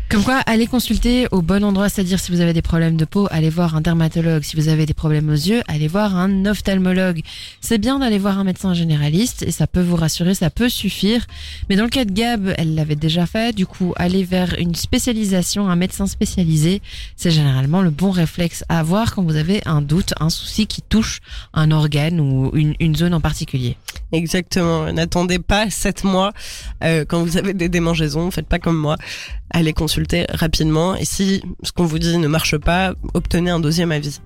[0.10, 3.28] Comme quoi, allez consulter au bon endroit, c'est-à-dire si vous avez des problèmes de peau,
[3.30, 4.42] allez voir un dermatologue.
[4.42, 7.20] Si vous avez des problèmes aux yeux, allez voir un ophtalmologue.
[7.60, 11.28] C'est bien d'aller voir un médecin généraliste et ça peut vous rassurer, ça peut suffire.
[11.70, 13.54] Mais dans le cas de Gab, elle l'avait déjà fait.
[13.54, 16.82] Du coup, aller vers une spécialisation, un médecin spécialisé,
[17.18, 20.82] c'est généralement le bon réflexe à avoir quand vous avez un doute, un souci qui
[20.82, 21.20] touche
[21.54, 23.76] un organe ou une, zone en particulier.
[24.14, 24.90] Exactement.
[24.94, 26.32] N'attendez pas sept mois
[26.82, 28.32] euh, quand vous avez des démangeaisons.
[28.32, 28.96] Faites pas comme moi.
[29.50, 29.97] Allez consulter
[30.34, 30.96] rapidement.
[30.96, 34.20] Et si ce qu'on vous dit ne marche pas, obtenez un deuxième avis.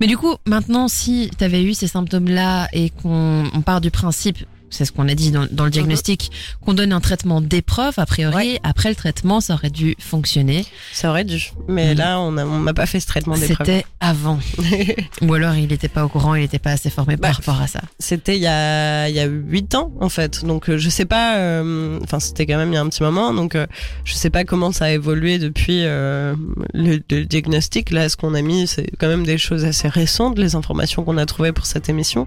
[0.00, 3.90] Mais du coup, maintenant, si tu avais eu ces symptômes-là et qu'on on part du
[3.90, 4.38] principe,
[4.74, 6.30] c'est ce qu'on a dit dans, dans le diagnostic,
[6.64, 8.60] qu'on donne un traitement d'épreuve, a priori, Ouais.
[8.62, 10.66] après le traitement, ça aurait dû fonctionner.
[10.92, 11.52] Ça aurait dû.
[11.68, 11.98] Mais Mhm.
[11.98, 13.66] là, on a- on m'a pas fait ce traitement d'épreuve.
[13.66, 14.38] C'était avant.
[15.22, 17.60] Ou alors il n'était pas au courant, il n'était pas assez formé par Bah, rapport
[17.62, 17.80] à ça.
[17.98, 20.44] C'était il y a il y a huit ans en fait.
[20.44, 21.36] Donc euh, je sais pas.
[21.38, 23.32] euh, Enfin c'était quand même il y a un petit moment.
[23.32, 23.66] Donc euh,
[24.04, 26.34] je sais pas comment ça a évolué depuis euh,
[26.72, 27.90] le, le diagnostic.
[27.90, 31.18] Là ce qu'on a mis c'est quand même des choses assez récentes, les informations qu'on
[31.18, 32.26] a trouvées pour cette émission.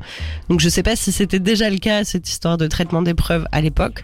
[0.49, 3.61] Donc je sais pas si c'était déjà le cas cette histoire de traitement d'épreuve à
[3.61, 4.03] l'époque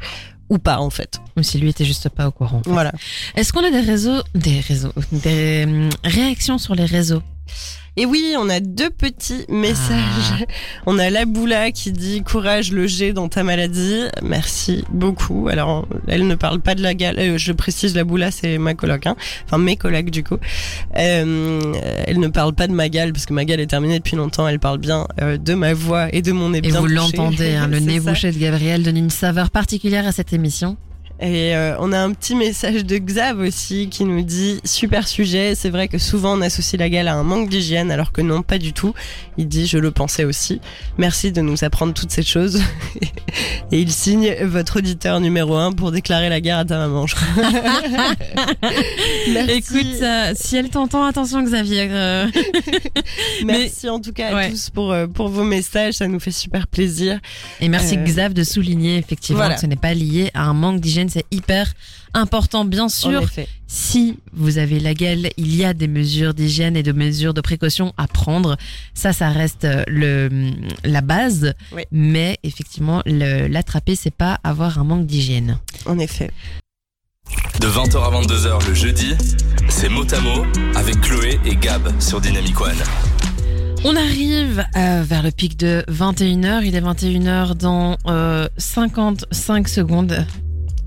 [0.50, 1.22] ou pas en fait.
[1.38, 2.64] Ou si lui était juste pas au courant.
[2.66, 2.92] Voilà.
[3.36, 7.22] Est-ce qu'on a des réseaux, des réseaux, des hum, réactions sur les réseaux?
[7.96, 10.48] Et oui, on a deux petits messages.
[10.88, 14.06] On a la Boula qui dit courage le G dans ta maladie.
[14.24, 15.48] Merci beaucoup.
[15.48, 17.20] Alors, elle ne parle pas de la gale.
[17.20, 19.16] euh, je précise, la Boula, c'est ma coloc, hein.
[19.46, 20.38] Enfin, mes colocs, du coup.
[20.98, 21.74] Euh,
[22.08, 24.48] elle ne parle pas de ma gale, parce que ma gale est terminée depuis longtemps.
[24.48, 27.54] Elle parle bien euh, de ma voix et de mon nez Et bien vous l'entendez,
[27.54, 30.78] hein, le nez bouché de Gabriel donne une saveur particulière à cette émission.
[31.26, 35.56] Et euh, on a un petit message de Xav aussi qui nous dit super sujet.
[35.56, 38.42] C'est vrai que souvent on associe la gale à un manque d'hygiène, alors que non,
[38.42, 38.94] pas du tout.
[39.38, 40.60] Il dit je le pensais aussi.
[40.98, 42.62] Merci de nous apprendre toutes ces choses.
[43.72, 47.06] Et il signe votre auditeur numéro un pour déclarer la guerre à ta maman.
[49.34, 49.52] Merci.
[49.54, 51.88] Écoute, euh, si elle t'entend, attention Xavier.
[51.90, 52.28] euh.
[53.46, 54.50] merci en tout cas à Ouais.
[54.52, 55.96] tous pour pour vos messages.
[55.96, 57.20] Ça nous fait super plaisir.
[57.62, 59.56] Et merci Xav de souligner effectivement voilà.
[59.56, 61.72] que ce n'est pas lié à un manque d'hygiène, c'est hyper
[62.14, 62.66] important.
[62.66, 63.24] Bien En sûr,
[63.68, 67.42] si vous avez la gale, il y a des mesures d'hygiène et de mesures de
[67.42, 68.58] précaution à prendre.
[68.94, 70.30] Ça, ça reste euh, le
[70.84, 71.54] la base.
[71.76, 71.84] Oui.
[71.92, 75.60] Mais effectivement, l'attraper, c'est pas avoir un manque d'hygiène.
[75.86, 76.32] En effet.
[77.60, 79.14] De 20h à 22h le jeudi,
[79.70, 80.46] c'est mot à mot
[80.76, 82.84] avec Chloé et Gab sur Dynamic One.
[83.86, 86.62] On arrive euh, vers le pic de 21h.
[86.64, 90.26] Il est 21h dans euh, 55 secondes.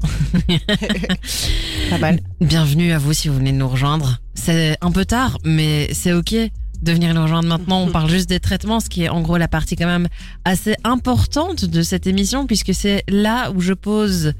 [2.41, 4.21] Bienvenue à vous si vous venez de nous rejoindre.
[4.35, 6.35] C'est un peu tard, mais c'est ok
[6.83, 7.83] de venir nous rejoindre maintenant.
[7.83, 10.09] On parle juste des traitements, ce qui est en gros la partie quand même
[10.45, 14.35] assez importante de cette émission, puisque c'est là où je pose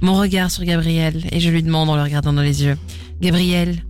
[0.00, 2.78] mon regard sur Gabriel et je lui demande en le regardant dans les yeux,
[3.20, 3.82] Gabriel,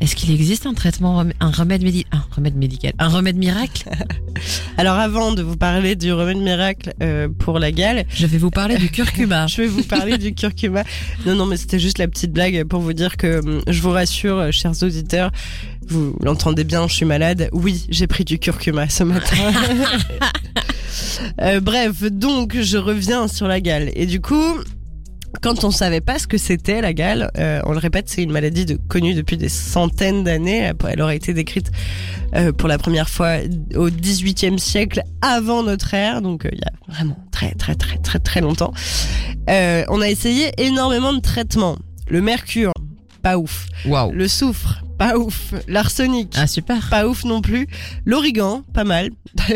[0.00, 3.88] Est-ce qu'il existe un traitement, un remède médical, un remède médical, un remède miracle?
[4.76, 8.50] Alors avant de vous parler du remède miracle euh, pour la gale, Je vais vous
[8.50, 9.46] parler du curcuma.
[9.48, 10.84] je vais vous parler du curcuma.
[11.26, 13.90] Non, non, mais c'était juste la petite blague pour vous dire que hum, je vous
[13.90, 15.32] rassure, euh, chers auditeurs,
[15.88, 17.48] vous l'entendez bien, je suis malade.
[17.52, 19.36] Oui, j'ai pris du curcuma ce matin.
[21.40, 23.90] Euh, bref, donc je reviens sur la gale.
[23.94, 24.58] Et du coup,
[25.42, 28.32] quand on savait pas ce que c'était la gale, euh, on le répète, c'est une
[28.32, 30.72] maladie de, connue depuis des centaines d'années.
[30.88, 31.70] Elle aurait été décrite
[32.34, 33.36] euh, pour la première fois
[33.74, 37.98] au XVIIIe siècle avant notre ère, donc euh, il y a vraiment très très très
[37.98, 38.72] très très longtemps.
[39.48, 41.76] On a essayé énormément de traitements.
[42.08, 42.72] Le mercure,
[43.22, 43.66] pas ouf.
[43.84, 45.54] Le soufre, pas ouf.
[45.68, 46.88] L'arsenic, Ah super.
[46.90, 47.66] pas ouf non plus.
[48.04, 49.10] L'origan, pas mal.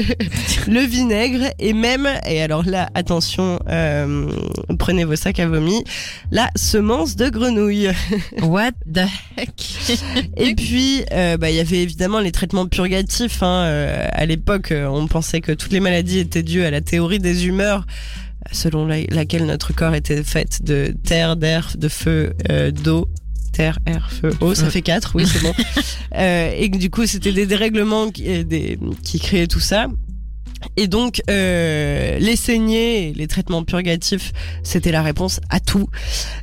[0.69, 4.31] le vinaigre et même, et alors là, attention, euh,
[4.79, 5.83] prenez vos sacs à vomi,
[6.31, 7.89] la semence de grenouille.
[8.43, 9.01] What the
[9.37, 9.99] heck?
[10.37, 13.43] Et puis, euh, bah, il y avait évidemment les traitements purgatifs.
[13.43, 13.65] Hein.
[13.67, 17.19] Euh, à l'époque, euh, on pensait que toutes les maladies étaient dues à la théorie
[17.19, 17.87] des humeurs,
[18.53, 22.35] selon la- laquelle notre corps était fait de terre, d'air, de feu,
[22.73, 23.09] d'eau.
[23.53, 24.71] Terre, air, feu, eau, ça Ouais.
[24.71, 25.53] fait quatre, oui, c'est bon.
[26.15, 29.87] Euh, et du coup, c'était des dérèglements qui, euh, des, qui créaient tout ça.
[30.77, 35.89] Et donc, euh, les saignées, les traitements purgatifs, c'était la réponse à tout.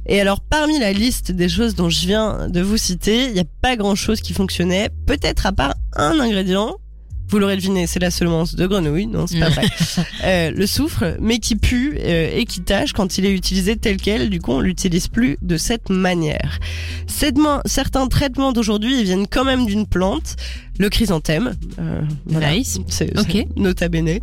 [0.08, 3.40] Et alors, parmi la liste des choses dont je viens de vous citer, il n'y
[3.40, 6.76] a pas grand-chose qui fonctionnait, peut-être à part un ingrédient.
[7.30, 9.66] Vous l'aurez deviné, c'est la semence de grenouille, non, c'est pas vrai.
[10.26, 13.98] Euh, le soufre, mais qui pue euh, et qui tâche quand il est utilisé tel
[13.98, 14.30] quel.
[14.30, 16.60] Du coup, on l'utilise plus de cette manière.
[17.66, 20.36] Certains traitements d'aujourd'hui ils viennent quand même d'une plante,
[20.80, 21.54] le chrysanthème.
[21.78, 22.54] Euh, voilà.
[22.54, 22.80] Nice.
[22.88, 23.28] C'est Ok.
[23.32, 24.20] c'est nota bene.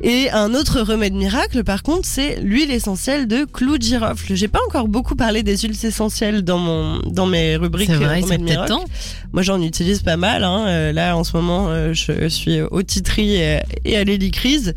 [0.00, 4.34] Et un autre remède miracle, par contre, c'est l'huile essentielle de clou de girofle.
[4.34, 8.14] J'ai pas encore beaucoup parlé des huiles essentielles dans mon dans mes rubriques vrai, euh,
[8.20, 8.68] c'est remèdes peut-être miracles.
[8.72, 8.84] temps.
[9.32, 10.44] Moi, j'en utilise pas mal.
[10.44, 10.64] Hein.
[10.66, 14.74] Euh, là, en ce moment, euh, je suis au titri et, et à l'hélicryse.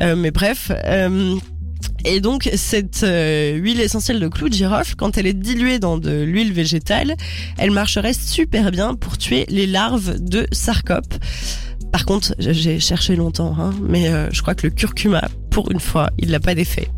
[0.00, 0.70] Euh, mais bref.
[2.04, 5.98] Et donc, cette euh, huile essentielle de clou de girofle, quand elle est diluée dans
[5.98, 7.14] de l'huile végétale,
[7.58, 11.14] elle marcherait super bien pour tuer les larves de sarcope.
[11.92, 15.80] Par contre, j'ai cherché longtemps, hein, mais euh, je crois que le curcuma, pour une
[15.80, 16.88] fois, il n'a pas d'effet.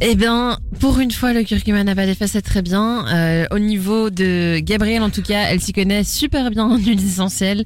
[0.00, 3.06] Eh bien, pour une fois, le curcuma n'a pas d'effet, c'est très bien.
[3.06, 7.04] Euh, au niveau de Gabrielle, en tout cas, elle s'y connaît super bien en huiles
[7.04, 7.62] essentielles.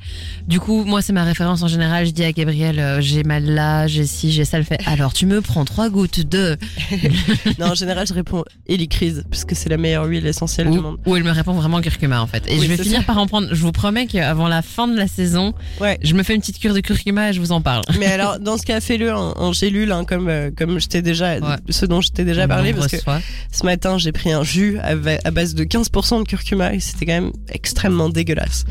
[0.47, 2.05] Du coup, moi, c'est ma référence en général.
[2.05, 4.63] Je dis à Gabrielle, euh, j'ai mal là, j'ai ci, j'ai ça.
[4.63, 6.59] Fait, alors, tu me prends trois gouttes de...
[7.59, 10.99] non, en général, je réponds hélicryse, puisque c'est la meilleure huile essentielle du monde.
[11.07, 12.45] ou elle me répond vraiment curcuma, en fait.
[12.49, 13.05] Et Oui, je vais finir ça.
[13.07, 13.49] par en prendre.
[13.51, 15.99] Je vous promets qu'avant la fin de la saison, Ouais.
[16.03, 17.83] je me fais une petite cure de curcuma et je vous en parle.
[17.99, 21.01] Mais alors, dans ce cas, fais-le en, en gélule, hein, comme euh, comme je t'ai
[21.01, 21.57] déjà, Ouais.
[21.71, 23.21] ce dont je t'ai déjà parlé, parce que reçoit.
[23.53, 24.95] ce matin, j'ai pris un jus à,
[25.31, 28.65] base de 15% de curcuma et c'était quand même extrêmement dégueulasse.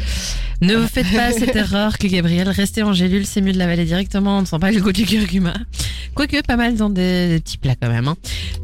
[0.61, 3.85] Ne vous faites pas cette erreur que Gabriel, rester en gélule, c'est mieux de l'avaler
[3.85, 5.53] directement, on ne sent pas le goût du curcuma.
[6.13, 8.07] Quoique, pas mal dans des, des petits plats quand même.
[8.07, 8.15] hein.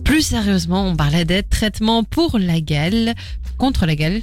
[0.04, 3.14] Plus sérieusement, on parlait des traitements pour la gale,
[3.62, 4.22] contre la gale.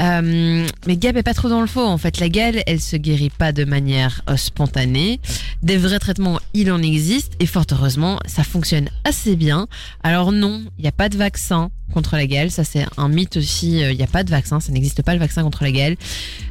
[0.00, 1.84] Euh, mais Gab est pas trop dans le faux.
[1.84, 5.20] En fait, la gale, elle se guérit pas de manière euh, spontanée.
[5.62, 9.68] Des vrais traitements, il en existe et fort heureusement, ça fonctionne assez bien.
[10.08, 12.50] Alors non, il n'y a pas de vaccin contre la gale.
[12.50, 13.82] Ça, c'est un mythe aussi.
[13.82, 14.58] euh, Il n'y a pas de vaccin.
[14.58, 15.96] Ça n'existe pas le vaccin contre la gale.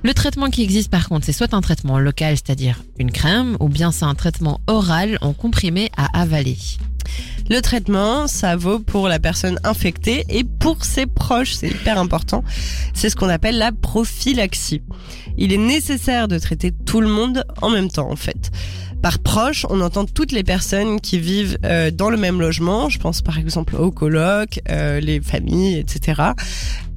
[0.03, 3.67] Le traitement qui existe par contre, c'est soit un traitement local, c'est-à-dire une crème, ou
[3.67, 6.55] bien c'est un traitement oral en comprimé à avaler.
[7.49, 12.43] Le traitement, ça vaut pour la personne infectée et pour ses proches, c'est hyper important.
[12.93, 14.81] C'est ce qu'on appelle la prophylaxie.
[15.37, 18.51] Il est nécessaire de traiter tout le monde en même temps, en fait.
[19.01, 22.89] Par proche, on entend toutes les personnes qui vivent euh, dans le même logement.
[22.89, 26.21] Je pense par exemple aux colocs, euh, les familles, etc.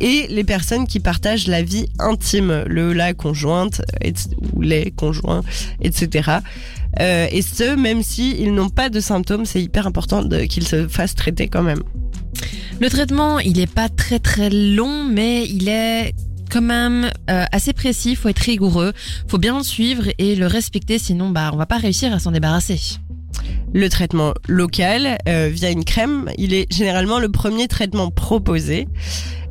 [0.01, 3.83] Et les personnes qui partagent la vie intime, le la conjointe
[4.55, 5.43] ou les conjoints,
[5.83, 6.39] etc.
[6.99, 10.89] Euh, et ce, même si ils n'ont pas de symptômes, c'est hyper important qu'ils se
[10.89, 11.83] fassent traiter quand même.
[12.81, 16.15] Le traitement, il est pas très très long, mais il est
[16.51, 18.17] quand même euh, assez précis.
[18.17, 18.93] Faut être rigoureux,
[19.29, 22.33] faut bien le suivre et le respecter, sinon bah on va pas réussir à s'en
[22.33, 22.81] débarrasser.
[23.73, 28.89] Le traitement local euh, via une crème, il est généralement le premier traitement proposé.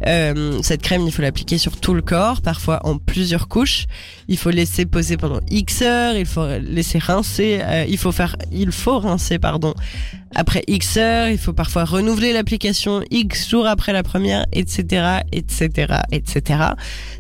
[0.08, 3.86] Euh, cette crème, il faut l'appliquer sur tout le corps, parfois en plusieurs couches.
[4.28, 8.36] Il faut laisser poser pendant X heures, il faut laisser rincer, euh, il faut faire,
[8.52, 9.74] il faut rincer, pardon,
[10.36, 15.94] après X heures, il faut parfois renouveler l'application X jours après la première, etc., etc.,
[16.12, 16.60] etc.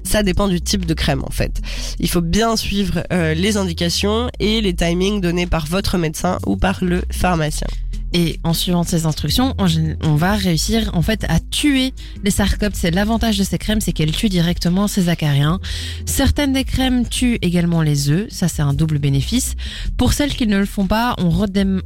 [0.03, 1.61] Ça dépend du type de crème, en fait.
[1.99, 6.55] Il faut bien suivre euh, les indications et les timings donnés par votre médecin ou
[6.55, 7.67] par le pharmacien.
[8.13, 11.93] Et en suivant ces instructions, on, va réussir en fait à tuer
[12.23, 12.75] les sarcoptes.
[12.75, 15.59] C'est l'avantage de ces crèmes, c'est qu'elles tuent directement ces acariens.
[16.05, 19.55] Certaines des crèmes tuent également les œufs, ça c'est un double bénéfice.
[19.97, 21.27] Pour celles qui ne le font pas, on,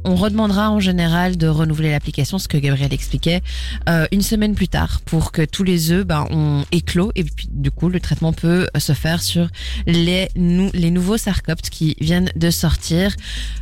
[0.04, 3.42] on redemandera en général de renouveler l'application, ce que Gabriel expliquait,
[3.88, 7.48] euh, une semaine plus tard pour que tous les œufs ben, ont éclos et puis
[7.50, 9.48] du coup le traitement peut se faire sur
[9.86, 13.14] les, nou- les nouveaux sarcoptes qui viennent de sortir.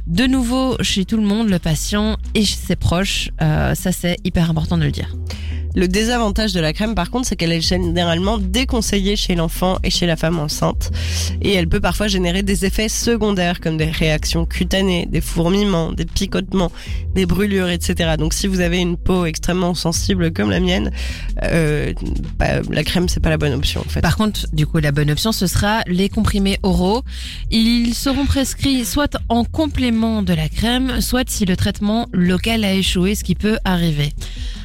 [0.06, 2.16] De nouveau chez tout le monde, le patient
[2.54, 5.14] et ses proches, euh, ça c'est hyper important de le dire.
[5.74, 9.88] Le désavantage de la crème, par contre, c'est qu'elle est généralement déconseillée chez l'enfant et
[9.90, 10.90] chez la femme enceinte.
[11.40, 16.04] Et elle peut parfois générer des effets secondaires comme des réactions cutanées, des fourmillements, des
[16.04, 16.70] picotements,
[17.14, 18.16] des brûlures, etc.
[18.18, 20.90] Donc si vous avez une peau extrêmement sensible comme la mienne,
[21.42, 21.94] euh,
[22.38, 24.02] bah, la crème, c'est pas la bonne option en fait.
[24.02, 27.02] Par contre, du coup, la bonne option, ce sera les comprimés oraux.
[27.50, 32.08] Ils seront prescrits soit en complément de la crème, soit si le traitement
[32.44, 34.12] local a échoué, ce qui peut arriver.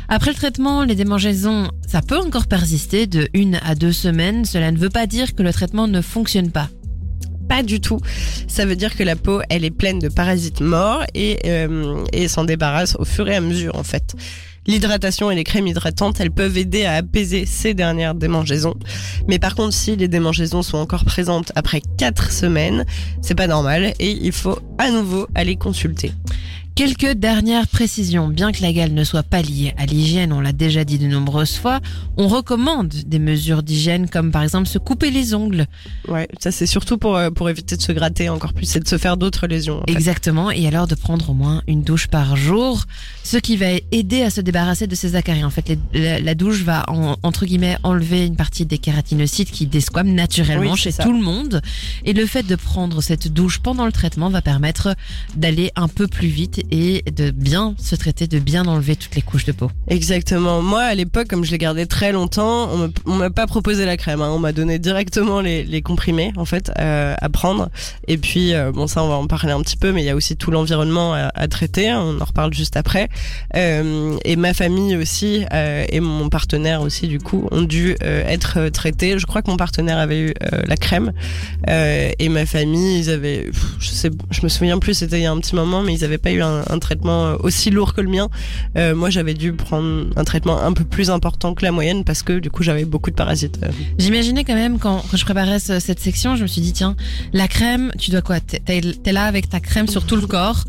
[0.09, 4.45] Après le traitement, les démangeaisons, ça peut encore persister de une à deux semaines.
[4.45, 6.69] Cela ne veut pas dire que le traitement ne fonctionne pas.
[7.47, 7.99] Pas du tout.
[8.47, 12.28] Ça veut dire que la peau, elle est pleine de parasites morts et, euh, et
[12.28, 14.15] s'en débarrasse au fur et à mesure en fait.
[14.65, 18.75] L'hydratation et les crèmes hydratantes, elles peuvent aider à apaiser ces dernières démangeaisons.
[19.28, 22.86] Mais par contre, si les démangeaisons sont encore présentes après 4 semaines,
[23.21, 26.11] c'est pas normal et il faut à nouveau aller consulter.
[26.78, 28.28] Quelques dernières précisions.
[28.28, 31.07] Bien que la gale ne soit pas liée à l'hygiène, on l'a déjà dit de
[31.07, 31.80] nombreuses fois,
[32.17, 35.65] on recommande des mesures d'hygiène comme par exemple se couper les ongles.
[36.07, 38.88] Ouais, ça c'est surtout pour, euh, pour éviter de se gratter encore plus et de
[38.88, 39.78] se faire d'autres lésions.
[39.80, 39.91] en fait.
[39.91, 42.84] Exactement, et alors de prendre au moins une douche par jour,
[43.23, 45.47] ce qui va aider à se débarrasser de ces acariens.
[45.47, 49.49] En fait, les- la, la douche va en- entre guillemets enlever une partie des kératinocytes
[49.49, 51.01] qui desquament naturellement Oui, chez ça.
[51.03, 51.59] tout le monde,
[52.05, 54.95] et le fait de prendre cette douche pendant le traitement va permettre
[55.36, 59.22] d'aller un peu plus vite et de bien se traiter, de bien enlever toutes les
[59.22, 59.72] couches de peau.
[59.88, 60.61] Exactement.
[60.61, 62.70] Moi, à l'époque, comme je l'ai gardé très longtemps,
[63.05, 64.22] on m'a pas proposé la crème.
[64.22, 64.30] hein.
[64.32, 67.70] On m'a donné directement les, comprimés, en fait, euh, à prendre.
[68.07, 70.09] Et puis, euh, bon, ça, on va en parler un petit peu, mais il y
[70.09, 71.89] a aussi tout l'environnement à, traiter.
[71.89, 72.01] hein.
[72.01, 73.09] On en reparle juste après.
[73.55, 79.20] Euh, et ma famille aussi, et mon partenaire aussi, du coup, ont dû être traités.
[79.20, 80.34] Je crois que mon partenaire avait eu
[80.65, 81.13] la crème.
[81.68, 83.49] Et ma famille, ils avaient,
[83.80, 86.03] je sais, je me souviens plus, c'était il y a un petit moment, mais ils
[86.03, 88.28] avaient pas eu un, un traitement aussi lourd que le mien.
[88.78, 92.24] Euh, moi, j'avais dû prendre un traitement un peu plus important que la moyenne parce
[92.24, 93.60] que du coup, j'avais beaucoup de parasites.
[93.64, 96.95] Euh, J'imaginais quand même quand, je préparais ce- cette section, je me suis dit tiens,
[97.34, 98.39] la crème, tu dois quoi?
[98.39, 98.82] T'es
[99.12, 100.64] là avec ta crème sur tout le corps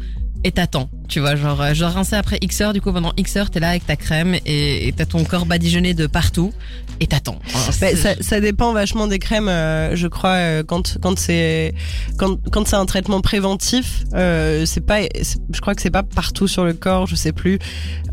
[0.44, 0.88] et t'attends.
[1.08, 3.60] Tu vois, genre euh, dois rincer après X heures, du coup pendant X heures t'es
[3.60, 6.52] là avec ta crème et t'as ton corps badigeonné de partout
[7.00, 7.38] et t'attends.
[7.80, 10.30] Bah, ça, ça dépend vachement des crèmes, euh, je crois.
[10.36, 11.74] euh, quand quand c'est
[12.18, 16.48] quand quand c'est un traitement préventif, euh, c'est pas, je crois que c'est pas partout
[16.48, 17.58] sur le corps, je sais plus.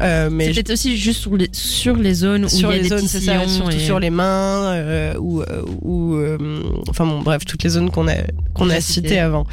[0.02, 2.80] Euh, mais c'est peut-être aussi juste sur les, sur les zones où sur il y
[2.80, 5.42] a les des zones, petits ça, surtout et- sur les mains euh, ou
[5.82, 6.38] ou euh,
[6.90, 8.16] enfin bon, bref, toutes les zones qu'on a
[8.54, 9.08] qu'on a citées.
[9.10, 9.46] citées avant.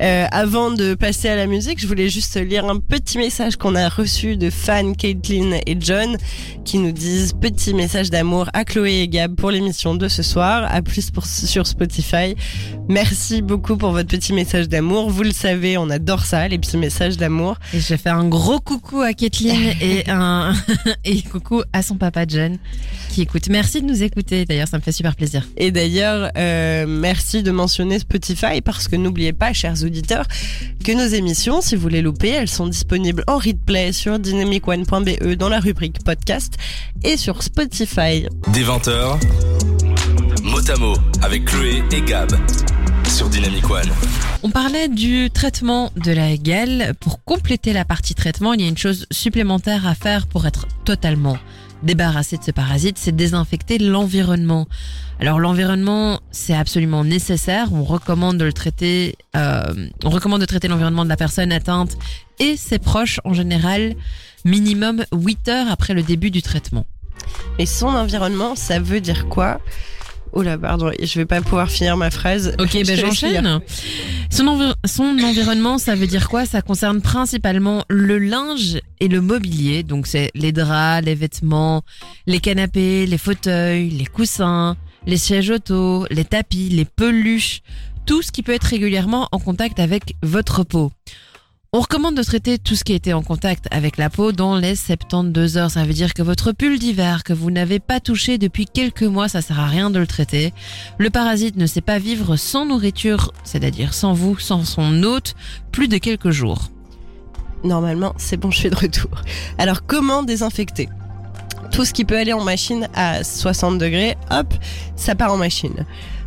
[0.00, 3.74] Euh, avant de passer à la musique, je voulais juste lire un petit message qu'on
[3.74, 6.16] a reçu de fans Caitlin et John
[6.64, 10.68] qui nous disent petit message d'amour à Chloé et Gab pour l'émission de ce soir.
[10.70, 12.34] À plus pour, sur Spotify.
[12.88, 15.10] Merci beaucoup pour votre petit message d'amour.
[15.10, 17.56] Vous le savez, on adore ça, les petits messages d'amour.
[17.72, 20.52] Et je fais un gros coucou à Kathleen et un
[21.04, 22.58] et coucou à son papa John
[23.08, 23.48] qui écoute.
[23.48, 24.44] Merci de nous écouter.
[24.44, 25.46] D'ailleurs, ça me fait super plaisir.
[25.56, 30.26] Et d'ailleurs, euh, merci de mentionner Spotify parce que n'oubliez pas, chers auditeurs,
[30.84, 35.48] que nos émissions, si vous les loupez, elles sont disponibles en replay sur dynamicone.be dans
[35.48, 36.54] la rubrique podcast
[37.02, 38.26] et sur Spotify.
[38.58, 39.20] Des 20h,
[40.42, 42.28] mot à mot avec Chloé et Gab
[43.06, 43.88] sur Dynamic One.
[44.42, 46.94] On parlait du traitement de la gale.
[46.98, 50.66] Pour compléter la partie traitement, il y a une chose supplémentaire à faire pour être
[50.84, 51.38] totalement
[51.84, 54.66] débarrassé de ce parasite, c'est désinfecter l'environnement.
[55.20, 57.72] Alors l'environnement, c'est absolument nécessaire.
[57.72, 59.14] On recommande de le traiter.
[59.36, 59.62] euh,
[60.04, 61.96] on recommande de traiter l'environnement de la personne atteinte
[62.40, 63.94] et ses proches en général
[64.44, 66.86] minimum 8 heures après le début du traitement.
[67.58, 69.60] Et son environnement, ça veut dire quoi?
[70.32, 72.54] Oh là, pardon, je vais pas pouvoir finir ma phrase.
[72.58, 73.60] Ok, Je ben j'enchaîne.
[74.30, 76.44] son environnement, ça veut dire quoi?
[76.44, 79.82] Ça concerne principalement le linge et le mobilier.
[79.82, 81.82] Donc c'est les draps, les vêtements,
[82.26, 84.76] les canapés, les fauteuils, les coussins,
[85.06, 87.62] les sièges auto, les tapis, les peluches,
[88.06, 90.92] tout ce qui peut être régulièrement en contact avec votre peau.
[91.74, 94.56] On recommande de traiter tout ce qui a été en contact avec la peau dans
[94.56, 95.70] les 72 heures.
[95.70, 99.28] Ça veut dire que votre pull d'hiver que vous n'avez pas touché depuis quelques mois,
[99.28, 100.54] ça sert à rien de le traiter.
[100.96, 105.34] Le parasite ne sait pas vivre sans nourriture, c'est-à-dire sans vous, sans son hôte,
[105.70, 106.70] plus de quelques jours.
[107.64, 109.22] normalement, c'est bon, je suis de retour.
[109.58, 110.88] Alors, comment désinfecter?
[111.70, 114.54] Tout ce qui peut aller en machine à 60 degrés, hop,
[114.96, 115.84] ça part en machine.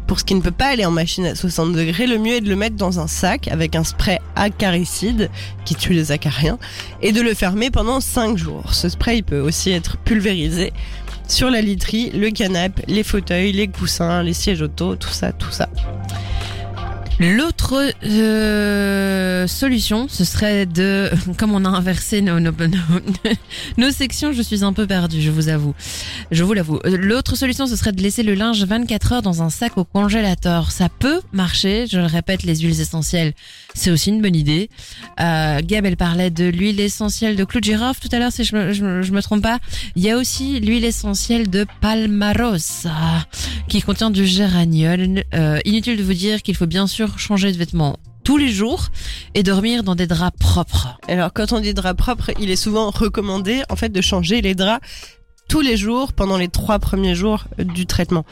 [0.07, 2.41] Pour ce qui ne peut pas aller en machine à 60 degrés, le mieux est
[2.41, 5.29] de le mettre dans un sac avec un spray acaricide
[5.63, 6.57] qui tue les acariens
[7.01, 8.73] et de le fermer pendant 5 jours.
[8.73, 10.73] Ce spray peut aussi être pulvérisé
[11.27, 15.51] sur la literie, le canapé, les fauteuils, les coussins, les sièges auto, tout ça, tout
[15.51, 15.69] ça.
[17.71, 23.31] L'autre euh, solution, ce serait de, comme on a inversé nos, nos, nos,
[23.77, 25.73] nos sections, je suis un peu perdue, je vous avoue.
[26.31, 26.79] Je vous l'avoue.
[26.85, 29.85] Euh, L'autre solution, ce serait de laisser le linge 24 heures dans un sac au
[29.85, 30.69] congélateur.
[30.69, 33.31] Ça peut marcher, je le répète, les huiles essentielles,
[33.73, 34.69] c'est aussi une bonne idée.
[35.19, 38.43] Euh, Gab, elle parlait de l'huile essentielle de clou de girofle tout à l'heure, si
[38.43, 39.59] je me, me- trompe pas.
[39.95, 42.91] Il y a aussi l'huile essentielle de palmarosa,
[43.67, 45.23] qui contient du géraniol.
[45.33, 48.89] Euh, inutile de vous dire qu'il faut bien sûr changer de vêtements tous les jours
[49.33, 50.97] et dormir dans des draps propres.
[51.07, 54.53] Alors, quand on dit drap propre, il est souvent recommandé, en fait, de changer les
[54.53, 54.85] draps
[55.51, 58.23] tous les jours pendant les trois premiers jours euh, du traitement.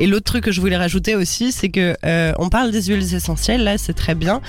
[0.00, 3.14] Et l'autre truc que je voulais rajouter aussi, c'est que euh, on parle des huiles
[3.14, 4.40] essentielles, là c'est très bien,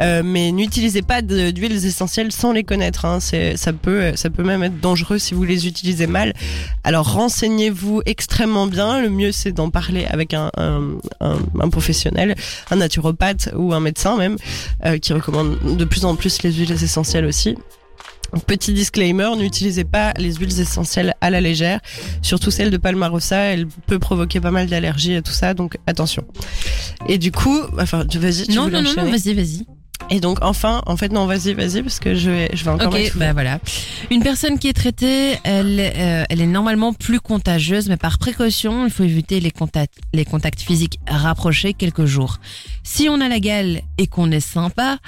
[0.00, 3.04] euh, mais n'utilisez pas d'huiles essentielles sans les connaître.
[3.04, 3.18] Hein.
[3.18, 6.34] Ça peut, ça peut même être dangereux si vous les utilisez mal.
[6.84, 9.02] Alors renseignez-vous extrêmement bien.
[9.02, 12.36] Le mieux c'est d'en parler avec un, un, un, un professionnel,
[12.70, 14.36] un naturopathe ou un médecin même,
[14.86, 17.56] euh, qui recommande de plus en plus les huiles essentielles aussi.
[18.46, 21.80] Petit disclaimer, n'utilisez pas les huiles essentielles à la légère,
[22.22, 26.24] surtout celle de Palmarosa, elle peut provoquer pas mal d'allergies et tout ça, donc attention.
[27.08, 29.66] Et du coup, enfin, tu- vas-y, tu Non, non, non, non, vas-y, vas-y.
[30.10, 32.92] Et donc enfin, en fait non, vas-y, vas-y, parce que je vais, je vais encore
[32.92, 33.60] Ok, bah voilà.
[34.10, 38.84] Une personne qui est traitée, elle, euh, elle est normalement plus contagieuse, mais par précaution,
[38.84, 42.38] il faut éviter les contacts, les contacts physiques rapprochés quelques jours.
[42.82, 44.98] Si on a la gale et qu'on est sympa,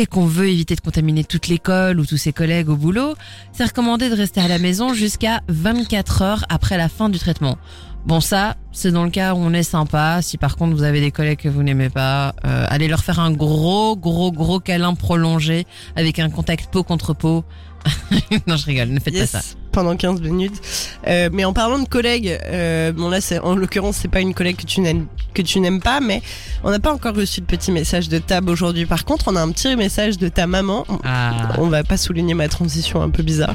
[0.00, 3.16] et qu'on veut éviter de contaminer toute l'école ou tous ses collègues au boulot,
[3.52, 7.58] c'est recommandé de rester à la maison jusqu'à 24 heures après la fin du traitement.
[8.06, 10.22] Bon ça, c'est dans le cas où on est sympa.
[10.22, 13.20] Si par contre vous avez des collègues que vous n'aimez pas, euh, allez leur faire
[13.20, 17.44] un gros, gros, gros câlin prolongé avec un contact peau contre peau.
[18.46, 19.54] non, je rigole, ne faites Yes, pas ça.
[19.72, 20.60] pendant 15 minutes.
[21.06, 24.34] Euh, mais en parlant de collègues, euh, bon là, c'est en l'occurrence, c'est pas une
[24.34, 26.22] collègue que tu n'aimes que tu n'aimes pas, mais
[26.64, 28.84] on n'a pas encore reçu de petit message de Tab aujourd'hui.
[28.84, 30.84] Par contre, on a un petit message de ta maman.
[31.04, 31.52] Ah.
[31.58, 33.54] On va pas souligner ma transition un peu bizarre.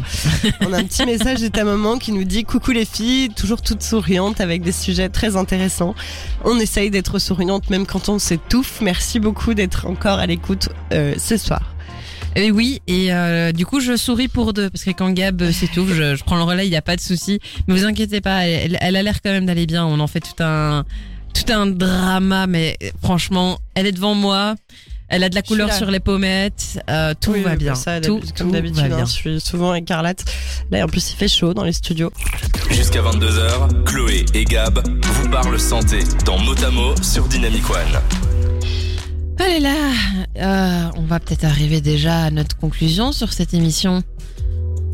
[0.62, 3.62] on a un petit message de ta maman qui nous dit coucou les filles, toujours
[3.62, 5.96] toutes souriantes avec des sujets très intéressants.
[6.46, 8.80] On essaye d'être souriante même quand on s'étouffe.
[8.80, 11.75] Merci beaucoup d'être encore à l'écoute euh, ce soir.
[12.38, 15.52] Et oui, et euh, du coup, je souris pour deux, parce que quand Gab euh,
[15.54, 17.40] s'étouffe, je, je prends le relais, il n'y a pas de souci.
[17.68, 19.86] Mais vous inquiétez pas, elle, elle a l'air quand même d'aller bien.
[19.86, 20.84] On en fait tout un,
[21.34, 24.56] tout un drama, mais euh, franchement, elle est devant moi.
[25.08, 26.80] Elle a de la couleur sur les pommettes.
[26.90, 27.76] euh, tout Oui, va bien.
[27.76, 30.26] ça, tout, comme d'habitude, hein, je suis souvent écarlate.
[30.72, 32.12] Là, en plus, il fait chaud dans les studios.
[32.72, 38.02] Jusqu'à 22h, Chloé et Gab vous parlent santé dans Motamo sur Dynamic One.
[39.40, 39.76] Allez là,
[40.38, 44.02] euh, on va peut-être arriver déjà à notre conclusion sur cette émission.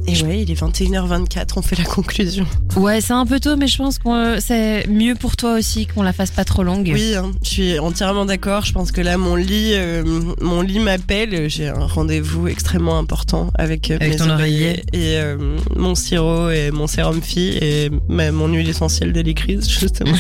[0.08, 2.48] Et ouais, il est 21h24, on fait la conclusion.
[2.76, 6.02] Ouais, c'est un peu tôt, mais je pense que c'est mieux pour toi aussi qu'on
[6.02, 6.90] la fasse pas trop longue.
[6.92, 8.66] Oui, hein, je suis entièrement d'accord.
[8.66, 10.04] Je pense que là, mon lit, euh,
[10.42, 11.48] mon lit m'appelle.
[11.52, 15.38] J'ai un rendez-vous extrêmement important avec, euh, Avec mes ton oreillers et euh,
[15.76, 20.16] mon sirop et mon sérum fille et ma- mon huile essentielle d'électrise, justement.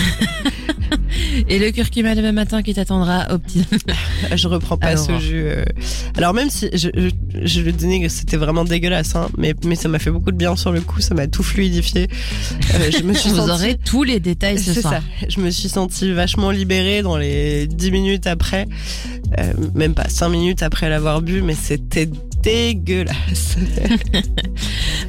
[1.51, 3.65] Et le curcuma demain matin qui t'attendra au petit.
[4.35, 5.05] je reprends pas Alors.
[5.05, 5.43] ce jus.
[5.45, 5.65] euh.
[6.17, 7.09] Alors même si je, je,
[7.43, 10.55] je le dénigre, c'était vraiment dégueulasse, hein, mais, mais ça m'a fait beaucoup de bien
[10.55, 11.01] sur le coup.
[11.01, 12.07] Ça m'a tout fluidifié.
[12.75, 14.93] Euh, je me suis Vous sentie- aurez tous les détails ce C'est soir.
[14.93, 15.27] ça.
[15.27, 18.65] Je me suis sentie vachement libérée dans les 10 minutes après.
[19.39, 22.09] Euh, même pas 5 minutes après l'avoir bu, mais c'était
[22.41, 23.57] dégueulasse.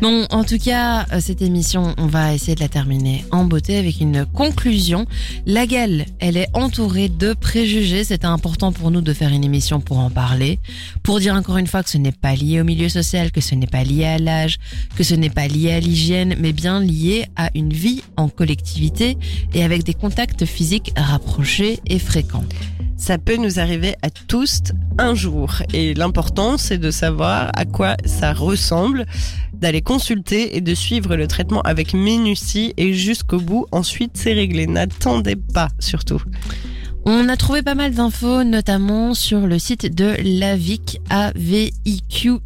[0.03, 3.77] Bon, en tout cas, euh, cette émission, on va essayer de la terminer en beauté
[3.77, 5.07] avec une conclusion.
[5.47, 8.03] La gale, elle est entourée de préjugés.
[8.03, 10.59] C'était important pour nous de faire une émission pour en parler,
[11.05, 13.55] pour dire encore une fois que ce n'est pas lié au milieu social, que ce
[13.55, 14.59] n'est pas lié à l'âge,
[14.97, 19.17] que ce n'est pas lié à l'hygiène, mais bien lié à une vie en collectivité
[19.55, 22.45] et avec des contacts physiques rapprochés et fréquents.
[22.97, 24.63] Ça peut nous arriver à tous
[24.97, 25.63] un jour.
[25.75, 29.07] Et l'important, c'est de savoir à quoi ça ressemble,
[29.53, 33.67] d'aller consulter et de suivre le traitement avec minutie et jusqu'au bout.
[33.73, 34.67] Ensuite, c'est réglé.
[34.67, 36.23] N'attendez pas, surtout.
[37.05, 42.41] On a trouvé pas mal d'infos, notamment sur le site de l'AVIC, aviq.be.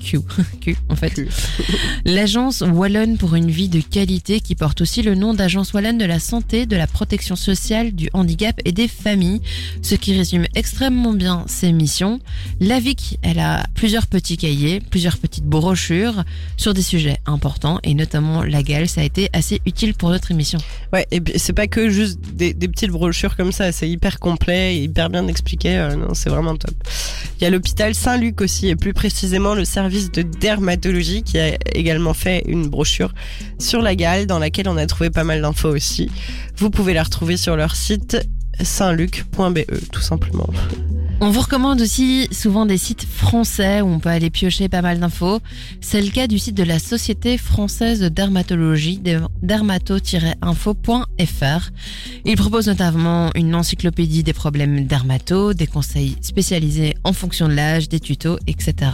[0.00, 0.20] Q,
[0.60, 1.20] Q en fait.
[2.04, 6.04] L'agence Wallonne pour une vie de qualité qui porte aussi le nom d'agence Wallonne de
[6.04, 9.40] la santé, de la protection sociale, du handicap et des familles,
[9.82, 12.20] ce qui résume extrêmement bien ses missions.
[12.60, 16.24] La VIC, elle a plusieurs petits cahiers, plusieurs petites brochures
[16.56, 20.30] sur des sujets importants et notamment la gale, ça a été assez utile pour notre
[20.30, 20.58] émission.
[20.92, 24.18] Ouais, et puis c'est pas que juste des, des petites brochures comme ça, c'est hyper
[24.18, 25.76] complet et hyper bien expliqué.
[25.76, 26.74] euh, non, c'est vraiment top.
[27.40, 31.56] Il y a l'hôpital Saint-Luc aussi, et plus précisément le service de dermatologie qui a
[31.74, 33.12] également fait une brochure
[33.58, 36.10] sur la gale dans laquelle on a trouvé pas mal d'infos aussi.
[36.56, 38.16] Vous pouvez la retrouver sur leur site
[38.62, 40.48] saintluc.be tout simplement.
[41.22, 45.00] On vous recommande aussi souvent des sites français où on peut aller piocher pas mal
[45.00, 45.40] d'infos.
[45.82, 49.02] C'est le cas du site de la Société française de dermatologie,
[49.42, 51.70] dermato-info.fr.
[52.24, 57.90] Il propose notamment une encyclopédie des problèmes dermato, des conseils spécialisés en fonction de l'âge,
[57.90, 58.92] des tutos, etc.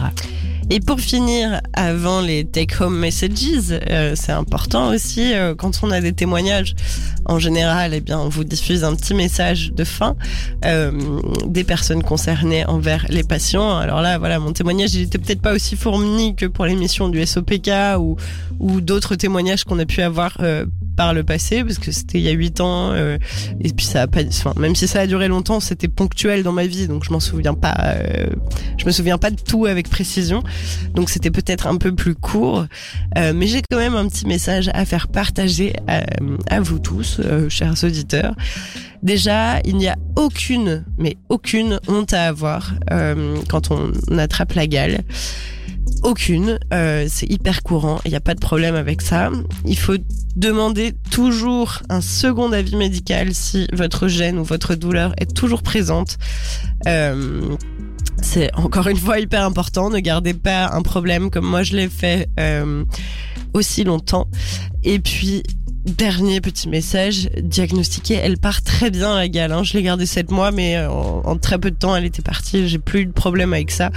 [0.69, 6.01] Et pour finir, avant les take-home messages, euh, c'est important aussi euh, quand on a
[6.01, 6.75] des témoignages.
[7.23, 10.17] En général, eh bien, on vous diffuse un petit message de fin
[10.65, 10.91] euh,
[11.45, 12.16] des personnes concernées
[12.67, 13.77] envers les patients.
[13.77, 17.25] Alors là, voilà, mon témoignage, il était peut-être pas aussi fourni que pour l'émission du
[17.25, 18.17] SOPK ou
[18.59, 20.65] ou d'autres témoignages qu'on a pu avoir euh,
[20.97, 22.91] par le passé, parce que c'était il y a huit ans.
[22.91, 23.17] euh,
[23.61, 26.51] et puis ça a pas, enfin, même si ça a duré longtemps, c'était ponctuel dans
[26.51, 27.75] ma vie, donc je m'en souviens pas.
[27.95, 28.27] euh,
[28.77, 30.43] je me souviens pas de tout avec précision.
[30.93, 32.65] Donc c'était peut-être un peu plus court,
[33.17, 36.03] Euh, mais j'ai quand même un petit message à faire partager à,
[36.49, 38.35] à vous tous, euh, chers auditeurs.
[39.03, 44.65] Déjà, il n'y a aucune, mais aucune honte à avoir euh, quand on attrape la
[44.67, 45.03] gale.
[46.07, 49.29] Aucune, euh, c'est hyper courant, il n'y a pas de problème avec ça.
[49.65, 49.97] Il faut
[50.37, 56.17] demander toujours un second avis médical si votre gêne ou votre douleur est toujours présente.
[56.87, 57.57] Euh,
[58.21, 59.89] c'est encore une fois hyper important.
[59.89, 62.85] Ne gardez pas un problème comme moi je l'ai fait euh,
[63.53, 64.29] aussi longtemps.
[64.85, 65.43] Et puis
[65.87, 69.51] dernier petit message, diagnostiquée, elle part très bien la gale.
[69.51, 69.63] Hein.
[69.63, 72.67] Je l'ai gardée sept mois, mais euh, en, très peu de temps elle était partie.
[72.67, 73.91] J'ai plus eu de problème avec ça.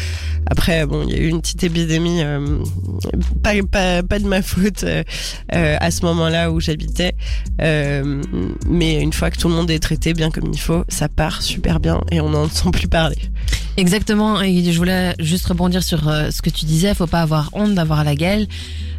[0.47, 2.59] Après, bon, il y a eu une petite épidémie, euh,
[3.43, 5.03] pas, de ma faute euh,
[5.55, 7.15] euh, à ce moment-là où j'habitais.
[7.59, 11.43] Mais une fois que tout le monde est traité bien comme il faut, ça part
[11.43, 13.19] super bien et on n'en sent plus parler.
[13.77, 17.51] Exactement, et je voulais juste rebondir sur euh, ce que tu disais, faut pas avoir
[17.55, 18.47] honte d'avoir la gale.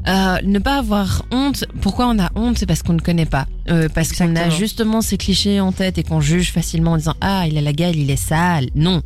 [0.07, 3.45] Euh, ne pas avoir honte, pourquoi on a honte C'est parce qu'on ne connaît pas.
[3.69, 7.13] Euh, parce qu'on a justement ces clichés en tête et qu'on juge facilement en disant
[7.21, 8.69] Ah, il a la gale, il est sale.
[8.73, 9.03] Non.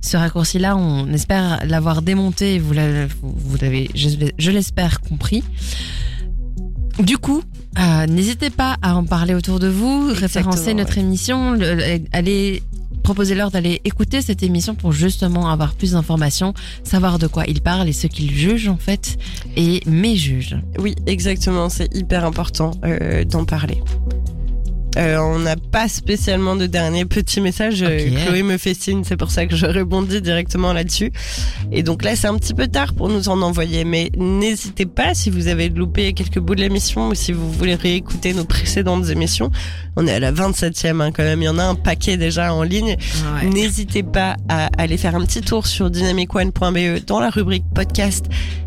[0.00, 5.44] Ce raccourci-là, on espère l'avoir démonté, vous l'avez, vous l'avez, je, je l'espère, compris.
[6.98, 7.42] Du coup,
[7.78, 10.74] euh, n'hésitez pas à en parler autour de vous, référencer ouais.
[10.74, 12.58] notre émission, le- le-
[13.02, 17.60] allez proposer-leur d'aller écouter cette émission pour justement avoir plus d'informations, savoir de quoi ils
[17.60, 19.18] parlent et ce qu'ils jugent en fait,
[19.56, 20.56] et mes juges.
[20.78, 23.82] Oui, exactement, c'est hyper important euh, d'en parler.
[24.96, 27.82] Euh, on n'a pas spécialement de dernier petit message.
[27.82, 27.98] Euh.
[28.24, 31.12] Chloé me fait signe, c'est pour ça que je rebondis directement là-dessus.
[31.70, 35.14] Et donc là, c'est un petit peu tard pour nous en envoyer, mais n'hésitez pas
[35.14, 39.08] si vous avez loupé quelques bouts de l'émission ou si vous voulez réécouter nos précédentes
[39.08, 39.50] émissions.
[39.96, 42.52] On est à la 27e hein, quand même, il y en a un paquet déjà
[42.52, 42.96] en ligne.
[43.44, 48.26] N'hésitez pas à aller faire un petit tour sur dynamicone.be dans la rubrique podcast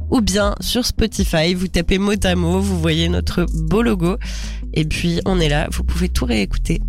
[0.09, 1.53] ou bien sur Spotify.
[1.53, 4.17] Vous tapez mot à mot, vous voyez notre beau logo.
[4.75, 6.81] Et puis on est là, vous pouvez tout réécouter.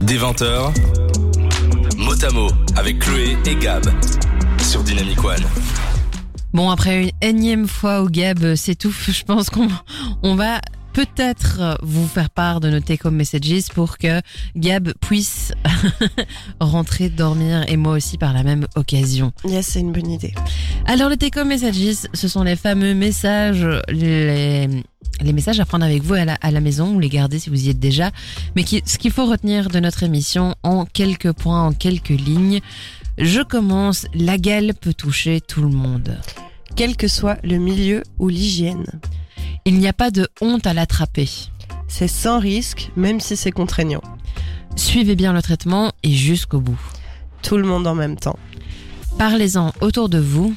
[0.00, 0.72] Des 20h,
[1.96, 3.84] mot à mot avec Chloé et Gab
[4.60, 5.42] sur Dynamic One.
[6.52, 9.68] Bon, après une énième fois où Gab s'étouffe, je pense qu'on
[10.22, 10.60] on va
[10.92, 14.20] peut-être vous faire part de nos take-home messages pour que
[14.56, 15.52] Gab puisse
[16.60, 19.32] rentrer dormir et moi aussi par la même occasion.
[19.44, 20.34] Yes, c'est une bonne idée.
[20.84, 24.68] Alors les take-home messages, ce sont les fameux messages, les,
[25.20, 27.50] les messages à prendre avec vous à la, à la maison ou les garder si
[27.50, 28.10] vous y êtes déjà.
[28.56, 32.60] Mais qui, ce qu'il faut retenir de notre émission en quelques points, en quelques lignes.
[33.18, 36.18] Je commence, la gale peut toucher tout le monde.
[36.76, 38.86] Quel que soit le milieu ou l'hygiène,
[39.66, 41.28] Il n'y a pas de honte à l'attraper.
[41.88, 44.00] c'est sans risque, même si c'est contraignant.
[44.76, 46.80] Suivez bien le traitement et jusqu'au bout.
[47.42, 48.38] Tout le monde en même temps.
[49.18, 50.56] Parlez-en autour de vous.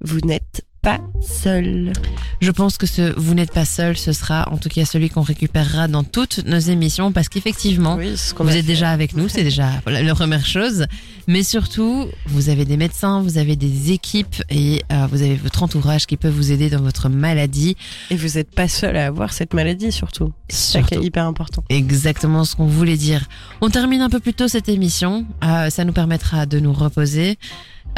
[0.00, 1.92] Vous n'êtes pas seul.
[2.40, 5.20] Je pense que ce vous n'êtes pas seul, ce sera en tout cas celui qu'on
[5.20, 8.62] récupérera dans toutes nos émissions parce qu'effectivement, Oui, vous êtes fait.
[8.62, 10.86] déjà avec nous, c'est déjà la première chose.
[11.26, 15.62] Mais surtout, vous avez des médecins, vous avez des équipes et euh, vous avez votre
[15.62, 17.76] entourage qui peut vous aider dans votre maladie.
[18.10, 20.32] Et vous n'êtes pas seul à avoir cette maladie surtout.
[20.48, 21.06] C'est ça qui est Surtout.
[21.06, 21.62] hyper important.
[21.68, 23.26] Exactement ce qu'on voulait dire.
[23.60, 25.26] On termine un peu plus tôt cette émission.
[25.44, 27.38] Euh, ça nous permettra de nous reposer.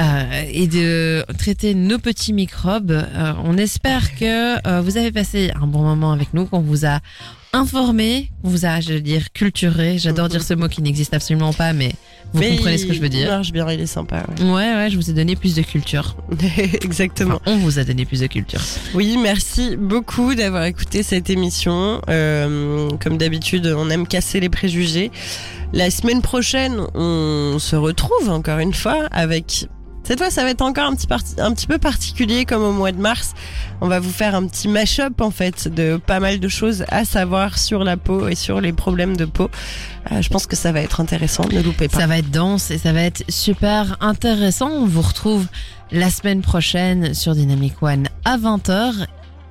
[0.01, 2.91] Euh, et de traiter nos petits microbes.
[2.93, 6.87] Euh, on espère que euh, vous avez passé un bon moment avec nous, qu'on vous
[6.87, 7.01] a
[7.55, 9.99] informé, qu'on vous a, je veux dire, culturé.
[9.99, 11.93] J'adore dire ce mot qui n'existe absolument pas, mais
[12.33, 13.29] vous Mais comprenez ce que je veux Il dire.
[13.29, 14.25] marche bien, il est sympa.
[14.41, 16.17] Ouais, ouais, je vous ai donné plus de culture.
[16.83, 17.35] Exactement.
[17.45, 18.61] Enfin, on vous a donné plus de culture.
[18.95, 22.01] Oui, merci beaucoup d'avoir écouté cette émission.
[22.09, 25.11] Euh, comme d'habitude, on aime casser les préjugés.
[25.75, 29.69] La semaine prochaine, on se retrouve encore une fois avec.
[30.05, 31.07] Cette fois, ça va être encore un petit,
[31.39, 33.35] un petit peu particulier comme au mois de mars.
[33.81, 37.05] On va vous faire un petit mash-up en fait de pas mal de choses à
[37.05, 39.49] savoir sur la peau et sur les problèmes de peau.
[40.11, 42.01] Euh, je pense que ça va être intéressant, ne loupez pas.
[42.01, 44.71] Ça va être dense et ça va être super intéressant.
[44.71, 45.47] On vous retrouve
[45.93, 49.07] la semaine prochaine sur Dynamic One à 20h.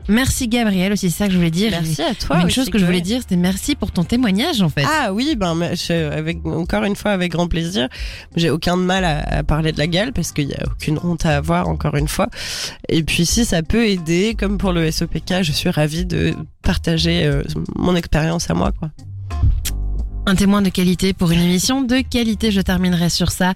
[0.08, 1.72] Merci Gabriel aussi, c'est ça que je voulais dire.
[1.72, 2.42] Merci à toi.
[2.42, 4.84] Une chose que je voulais dire, c'était merci pour ton témoignage en fait.
[4.86, 7.88] Ah oui, ben je- avec encore une fois avec grand plaisir.
[8.36, 11.26] J'ai aucun mal à, à parler de la gale parce qu'il y a aucune honte
[11.26, 12.28] à avoir encore une fois.
[12.90, 16.34] Et puis si ça peut aider, comme pour le SOPK, je suis ravie de
[16.64, 17.44] partager euh,
[17.76, 18.90] mon expérience à moi quoi.
[20.26, 22.52] Un témoin de qualité pour une émission de qualité.
[22.52, 23.54] Je terminerai sur ça.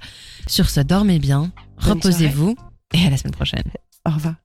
[0.47, 2.55] Sur ce, dormez bien, reposez-vous
[2.93, 3.63] et à la semaine prochaine.
[4.07, 4.35] Au revoir.